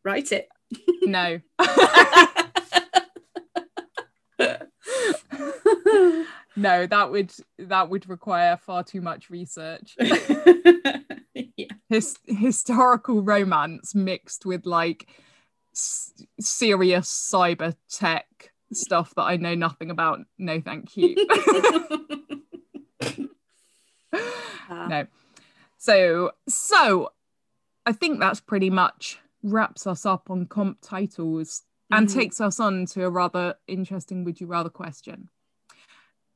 write 0.03 0.31
it. 0.31 0.47
no. 1.03 1.39
no, 6.55 6.87
that 6.87 7.11
would 7.11 7.31
that 7.59 7.89
would 7.89 8.09
require 8.09 8.57
far 8.57 8.83
too 8.83 9.01
much 9.01 9.29
research. 9.29 9.95
yeah. 9.99 11.67
His, 11.89 12.17
historical 12.25 13.21
romance 13.21 13.93
mixed 13.93 14.45
with 14.45 14.65
like 14.65 15.07
s- 15.73 16.13
serious 16.39 17.09
cyber 17.09 17.75
tech 17.89 18.51
stuff 18.73 19.13
that 19.15 19.23
I 19.23 19.35
know 19.37 19.55
nothing 19.55 19.91
about. 19.91 20.19
No, 20.37 20.61
thank 20.61 20.95
you. 20.95 21.15
Ah. 24.71 24.87
no. 24.87 25.07
So, 25.85 26.29
so 26.47 27.09
I 27.87 27.91
think 27.91 28.19
that's 28.19 28.39
pretty 28.39 28.69
much 28.69 29.17
wraps 29.41 29.87
us 29.87 30.05
up 30.05 30.29
on 30.29 30.45
comp 30.45 30.77
titles 30.79 31.63
and 31.89 32.07
Mhm. 32.07 32.13
takes 32.13 32.39
us 32.39 32.59
on 32.59 32.85
to 32.85 33.03
a 33.03 33.09
rather 33.09 33.55
interesting 33.67 34.23
would 34.23 34.39
you 34.39 34.45
rather 34.45 34.69
question. 34.69 35.29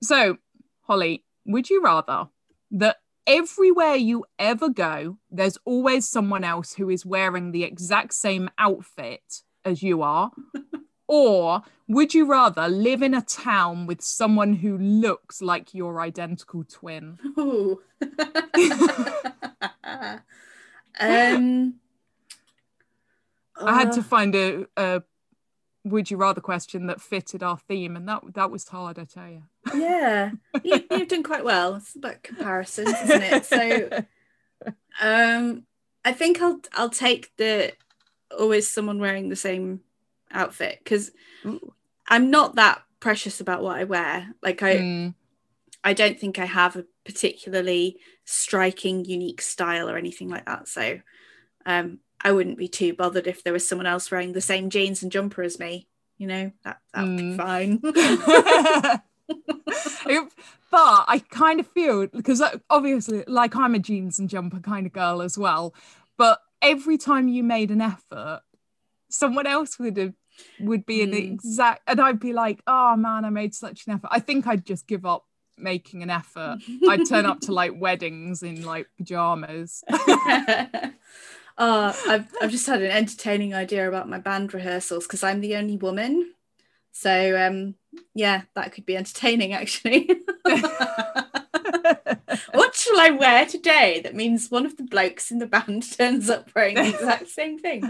So, 0.01 0.39
Holly, 0.81 1.25
would 1.45 1.69
you 1.69 1.83
rather 1.83 2.29
that 2.71 2.97
everywhere 3.27 3.93
you 3.93 4.25
ever 4.39 4.67
go, 4.67 5.19
there's 5.29 5.59
always 5.63 6.07
someone 6.07 6.43
else 6.43 6.73
who 6.73 6.89
is 6.89 7.05
wearing 7.05 7.51
the 7.51 7.63
exact 7.65 8.15
same 8.15 8.49
outfit 8.57 9.43
as 9.63 9.83
you 9.83 10.01
are? 10.01 10.31
or 11.07 11.63
would 11.87 12.13
you 12.13 12.25
rather 12.25 12.67
live 12.67 13.01
in 13.01 13.13
a 13.13 13.21
town 13.21 13.85
with 13.85 14.01
someone 14.01 14.53
who 14.53 14.77
looks 14.77 15.41
like 15.41 15.73
your 15.73 16.01
identical 16.01 16.63
twin? 16.63 17.19
Ooh. 17.37 17.81
um, 20.99 21.75
I 23.61 23.79
had 23.79 23.91
to 23.93 23.99
uh, 23.99 24.03
find 24.03 24.35
a, 24.35 24.65
a 24.75 25.03
would 25.85 26.09
you 26.09 26.17
rather 26.17 26.41
question 26.41 26.87
that 26.87 26.99
fitted 26.99 27.43
our 27.43 27.57
theme, 27.57 27.95
and 27.95 28.07
that 28.09 28.23
that 28.33 28.51
was 28.51 28.67
hard, 28.67 28.97
I 28.97 29.05
tell 29.05 29.29
you. 29.29 29.43
yeah, 29.75 30.31
you, 30.63 30.83
you've 30.91 31.07
done 31.07 31.23
quite 31.23 31.45
well. 31.45 31.75
It's 31.75 31.95
about 31.95 32.23
comparisons, 32.23 32.89
isn't 33.03 33.21
it? 33.21 33.45
So, 33.45 33.89
um, 34.99 35.63
I 36.03 36.11
think 36.11 36.41
I'll 36.41 36.59
I'll 36.73 36.89
take 36.89 37.31
the 37.37 37.73
always 38.37 38.67
someone 38.69 38.99
wearing 38.99 39.29
the 39.29 39.35
same 39.35 39.81
outfit 40.35 40.79
because 40.83 41.11
I'm 42.07 42.29
not 42.29 42.55
that 42.55 42.81
precious 42.99 43.41
about 43.41 43.63
what 43.63 43.77
I 43.77 43.83
wear. 43.85 44.33
Like 44.43 44.61
I, 44.63 44.75
Mm, 44.77 45.13
I 45.83 45.93
don't 45.93 46.19
think 46.19 46.39
I 46.39 46.45
have 46.45 46.75
a 46.75 46.85
particularly 47.05 47.97
striking, 48.25 49.05
unique 49.05 49.41
style 49.41 49.89
or 49.89 49.97
anything 49.97 50.29
like 50.29 50.45
that. 50.45 50.67
So 50.67 50.99
um, 51.65 51.99
I 52.21 52.31
wouldn't 52.31 52.57
be 52.57 52.67
too 52.67 52.93
bothered 52.93 53.27
if 53.27 53.43
there 53.43 53.53
was 53.53 53.67
someone 53.67 53.85
else 53.87 54.09
wearing 54.11 54.33
the 54.33 54.41
same 54.41 54.69
jeans 54.69 55.03
and 55.03 55.11
jumper 55.11 55.43
as 55.43 55.59
me. 55.59 55.87
You 56.17 56.27
know, 56.27 56.51
that 56.63 56.77
that 56.93 57.03
would 57.07 57.17
be 57.17 57.37
Mm. 57.37 57.37
fine. 57.37 59.01
But 60.71 61.05
I 61.07 61.19
kind 61.29 61.61
of 61.61 61.67
feel 61.67 62.07
because 62.07 62.41
obviously, 62.69 63.23
like 63.27 63.55
I'm 63.55 63.75
a 63.75 63.79
jeans 63.79 64.19
and 64.19 64.29
jumper 64.29 64.59
kind 64.59 64.85
of 64.85 64.91
girl 64.91 65.21
as 65.21 65.37
well. 65.37 65.73
But 66.17 66.39
every 66.61 66.97
time 66.97 67.29
you 67.29 67.43
made 67.43 67.71
an 67.71 67.79
effort, 67.79 68.41
someone 69.09 69.47
else 69.47 69.79
would 69.79 69.95
have 69.95 70.13
would 70.59 70.85
be 70.85 71.05
Mm. 71.05 71.13
exact, 71.13 71.81
and 71.87 71.99
I'd 72.01 72.19
be 72.19 72.33
like, 72.33 72.61
"Oh 72.67 72.95
man, 72.95 73.25
I 73.25 73.29
made 73.29 73.53
such 73.53 73.87
an 73.87 73.93
effort." 73.93 74.09
I 74.11 74.19
think 74.19 74.47
I'd 74.47 74.65
just 74.65 74.87
give 74.87 75.05
up 75.05 75.25
making 75.57 76.03
an 76.03 76.09
effort. 76.09 76.57
I'd 76.89 77.05
turn 77.05 77.25
up 77.25 77.39
to 77.41 77.53
like 77.53 77.71
weddings 77.79 78.43
in 78.43 78.63
like 78.63 78.87
pajamas. 78.97 79.83
oh, 79.89 80.91
I've, 81.57 82.27
I've 82.41 82.51
just 82.51 82.67
had 82.67 82.81
an 82.81 82.91
entertaining 82.91 83.53
idea 83.53 83.87
about 83.87 84.09
my 84.09 84.19
band 84.19 84.53
rehearsals 84.53 85.05
because 85.05 85.23
I'm 85.23 85.39
the 85.41 85.55
only 85.55 85.77
woman. 85.77 86.33
So 86.91 87.37
um, 87.45 87.75
Yeah, 88.13 88.41
that 88.55 88.73
could 88.73 88.85
be 88.85 88.97
entertaining 88.97 89.53
actually. 89.53 90.09
what 92.53 92.75
shall 92.75 92.99
I 92.99 93.15
wear 93.17 93.45
today? 93.45 94.01
That 94.03 94.15
means 94.15 94.49
one 94.51 94.65
of 94.65 94.75
the 94.77 94.83
blokes 94.83 95.31
in 95.31 95.39
the 95.39 95.47
band 95.47 95.89
turns 95.97 96.29
up 96.29 96.49
wearing 96.55 96.75
the 96.75 96.89
exact 96.89 97.27
same 97.29 97.59
thing. 97.59 97.81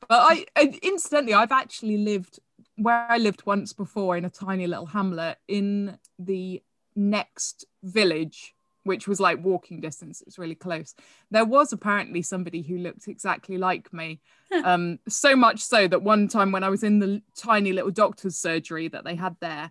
But 0.00 0.08
I, 0.10 0.46
incidentally, 0.82 1.34
I've 1.34 1.52
actually 1.52 1.98
lived 1.98 2.38
where 2.76 3.06
I 3.08 3.18
lived 3.18 3.44
once 3.44 3.72
before 3.72 4.16
in 4.16 4.24
a 4.24 4.30
tiny 4.30 4.66
little 4.66 4.86
hamlet 4.86 5.38
in 5.48 5.98
the 6.18 6.62
next 6.96 7.66
village 7.82 8.54
which 8.84 9.06
was 9.06 9.20
like 9.20 9.44
walking 9.44 9.80
distance. 9.80 10.20
It 10.20 10.26
was 10.26 10.38
really 10.38 10.54
close. 10.54 10.94
There 11.30 11.44
was 11.44 11.72
apparently 11.72 12.22
somebody 12.22 12.62
who 12.62 12.78
looked 12.78 13.08
exactly 13.08 13.58
like 13.58 13.92
me. 13.92 14.20
um, 14.64 14.98
so 15.08 15.36
much 15.36 15.60
so 15.60 15.86
that 15.86 16.02
one 16.02 16.28
time 16.28 16.50
when 16.50 16.64
I 16.64 16.70
was 16.70 16.82
in 16.82 16.98
the 16.98 17.22
tiny 17.36 17.72
little 17.72 17.90
doctor's 17.90 18.36
surgery 18.36 18.88
that 18.88 19.04
they 19.04 19.14
had 19.14 19.36
there, 19.40 19.70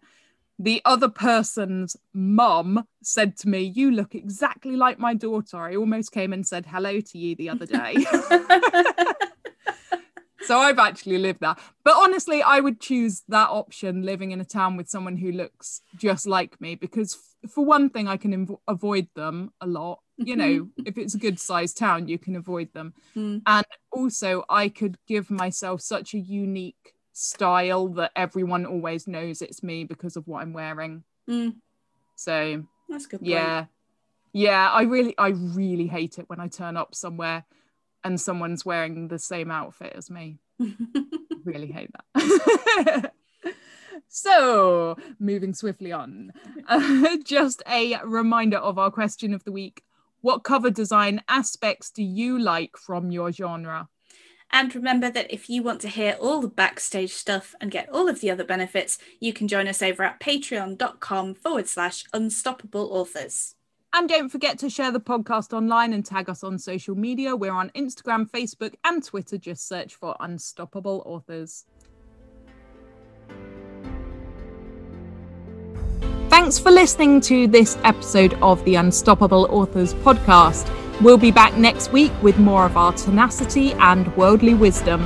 the 0.59 0.81
other 0.85 1.09
person's 1.09 1.95
mum 2.13 2.85
said 3.01 3.37
to 3.37 3.49
me, 3.49 3.61
You 3.61 3.91
look 3.91 4.13
exactly 4.13 4.75
like 4.75 4.99
my 4.99 5.13
daughter. 5.13 5.57
I 5.57 5.75
almost 5.75 6.11
came 6.11 6.33
and 6.33 6.45
said 6.45 6.65
hello 6.65 6.99
to 6.99 7.17
you 7.17 7.35
the 7.35 7.49
other 7.49 7.65
day. 7.65 7.95
so 10.49 10.57
I've 10.57 10.79
actually 10.79 11.19
lived 11.19 11.41
that. 11.41 11.59
But 11.83 11.95
honestly, 11.95 12.41
I 12.41 12.59
would 12.59 12.79
choose 12.81 13.21
that 13.27 13.49
option 13.49 14.01
living 14.01 14.31
in 14.31 14.41
a 14.41 14.45
town 14.45 14.77
with 14.77 14.89
someone 14.89 15.15
who 15.15 15.31
looks 15.31 15.81
just 15.95 16.25
like 16.25 16.59
me 16.59 16.73
because, 16.73 17.13
f- 17.13 17.51
for 17.51 17.63
one 17.63 17.91
thing, 17.91 18.07
I 18.07 18.17
can 18.17 18.47
avoid 18.67 19.07
them 19.15 19.51
a 19.61 19.67
lot. 19.67 19.99
You 20.17 20.35
know, 20.35 20.67
if 20.85 20.97
it's 20.97 21.13
a 21.13 21.19
good 21.19 21.39
sized 21.39 21.77
town, 21.77 22.07
you 22.07 22.17
can 22.17 22.35
avoid 22.35 22.73
them. 22.73 22.95
Mm. 23.15 23.43
And 23.45 23.65
also, 23.91 24.43
I 24.49 24.69
could 24.69 24.97
give 25.07 25.29
myself 25.29 25.81
such 25.81 26.15
a 26.15 26.19
unique 26.19 26.95
style 27.13 27.87
that 27.89 28.11
everyone 28.15 28.65
always 28.65 29.07
knows 29.07 29.43
it's 29.43 29.61
me 29.61 29.83
because 29.83 30.15
of 30.17 30.27
what 30.27 30.41
I'm 30.41 30.51
wearing. 30.53 31.03
Mm, 31.29 31.57
So, 32.15 32.63
that's 32.89 33.05
a 33.05 33.09
good. 33.09 33.19
Point. 33.19 33.29
yeah. 33.29 33.65
Yeah, 34.33 34.69
I 34.71 34.81
really 34.83 35.15
I 35.17 35.29
really 35.29 35.87
hate 35.87 36.17
it 36.19 36.25
when 36.27 36.39
I 36.39 36.47
turn 36.47 36.75
up 36.75 36.93
somewhere 36.95 37.45
and 38.03 38.19
someone's 38.19 38.65
wearing 38.65 39.07
the 39.07 39.19
same 39.19 39.51
outfit 39.51 39.93
as 39.95 40.09
me. 40.09 40.39
really 41.43 41.71
hate 41.71 41.89
that. 42.15 43.11
so, 44.07 44.97
moving 45.19 45.53
swiftly 45.53 45.91
on, 45.91 46.31
uh, 46.67 47.17
just 47.23 47.63
a 47.67 47.97
reminder 48.03 48.57
of 48.57 48.77
our 48.77 48.91
question 48.91 49.33
of 49.33 49.43
the 49.43 49.51
week. 49.51 49.83
What 50.21 50.43
cover 50.43 50.69
design 50.69 51.21
aspects 51.29 51.91
do 51.91 52.03
you 52.03 52.37
like 52.37 52.75
from 52.77 53.11
your 53.11 53.31
genre? 53.31 53.87
And 54.51 54.73
remember 54.73 55.11
that 55.11 55.31
if 55.31 55.49
you 55.49 55.61
want 55.61 55.79
to 55.81 55.87
hear 55.87 56.17
all 56.19 56.41
the 56.41 56.47
backstage 56.47 57.13
stuff 57.13 57.53
and 57.61 57.69
get 57.69 57.87
all 57.89 58.09
of 58.09 58.19
the 58.19 58.31
other 58.31 58.43
benefits, 58.43 58.97
you 59.19 59.31
can 59.31 59.47
join 59.47 59.67
us 59.67 59.81
over 59.81 60.03
at 60.03 60.19
patreon.com 60.19 61.35
forward 61.35 61.67
slash 61.67 62.03
unstoppable 62.13 62.89
authors. 62.91 63.55
And 63.91 64.07
don't 64.07 64.29
forget 64.29 64.59
to 64.59 64.69
share 64.69 64.91
the 64.91 64.99
podcast 64.99 65.51
online 65.51 65.93
and 65.93 66.05
tag 66.05 66.29
us 66.29 66.43
on 66.43 66.59
social 66.59 66.95
media. 66.95 67.35
We're 67.35 67.51
on 67.51 67.71
Instagram, 67.71 68.29
Facebook, 68.29 68.75
and 68.83 69.03
Twitter. 69.03 69.37
Just 69.37 69.67
search 69.67 69.95
for 69.95 70.15
Unstoppable 70.19 71.01
Authors. 71.07 71.65
Thanks 76.29 76.59
for 76.59 76.69
listening 76.69 77.19
to 77.21 77.47
this 77.47 77.77
episode 77.83 78.35
of 78.35 78.63
the 78.63 78.75
Unstoppable 78.75 79.47
Authors 79.49 79.95
podcast. 79.95 80.71
We'll 81.01 81.17
be 81.17 81.31
back 81.31 81.57
next 81.57 81.91
week 81.91 82.11
with 82.21 82.37
more 82.37 82.65
of 82.65 82.77
our 82.77 82.93
tenacity 82.93 83.73
and 83.73 84.15
worldly 84.15 84.53
wisdom. 84.53 85.01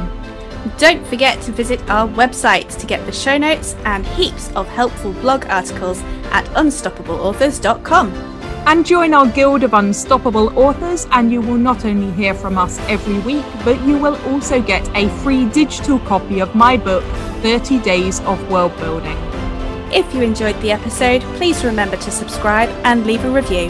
Don't 0.77 1.05
forget 1.07 1.41
to 1.43 1.51
visit 1.51 1.79
our 1.89 2.07
website 2.09 2.77
to 2.79 2.85
get 2.85 3.05
the 3.05 3.11
show 3.11 3.37
notes 3.37 3.75
and 3.85 4.05
heaps 4.05 4.51
of 4.55 4.67
helpful 4.67 5.13
blog 5.13 5.45
articles 5.45 6.01
at 6.31 6.45
unstoppableauthors.com. 6.47 8.32
And 8.65 8.85
join 8.85 9.13
our 9.13 9.27
Guild 9.27 9.63
of 9.63 9.73
Unstoppable 9.73 10.57
Authors, 10.57 11.05
and 11.11 11.31
you 11.31 11.41
will 11.41 11.57
not 11.57 11.83
only 11.83 12.11
hear 12.13 12.33
from 12.33 12.57
us 12.57 12.79
every 12.87 13.19
week, 13.19 13.45
but 13.65 13.79
you 13.85 13.97
will 13.97 14.15
also 14.25 14.61
get 14.61 14.89
a 14.95 15.09
free 15.19 15.45
digital 15.49 15.99
copy 15.99 16.39
of 16.39 16.55
my 16.55 16.77
book, 16.77 17.03
30 17.41 17.79
Days 17.79 18.21
of 18.21 18.49
World 18.49 18.75
Building. 18.77 19.17
If 19.91 20.11
you 20.15 20.21
enjoyed 20.21 20.59
the 20.61 20.71
episode, 20.71 21.21
please 21.35 21.65
remember 21.65 21.97
to 21.97 22.09
subscribe 22.09 22.69
and 22.85 23.05
leave 23.05 23.25
a 23.25 23.29
review. 23.29 23.69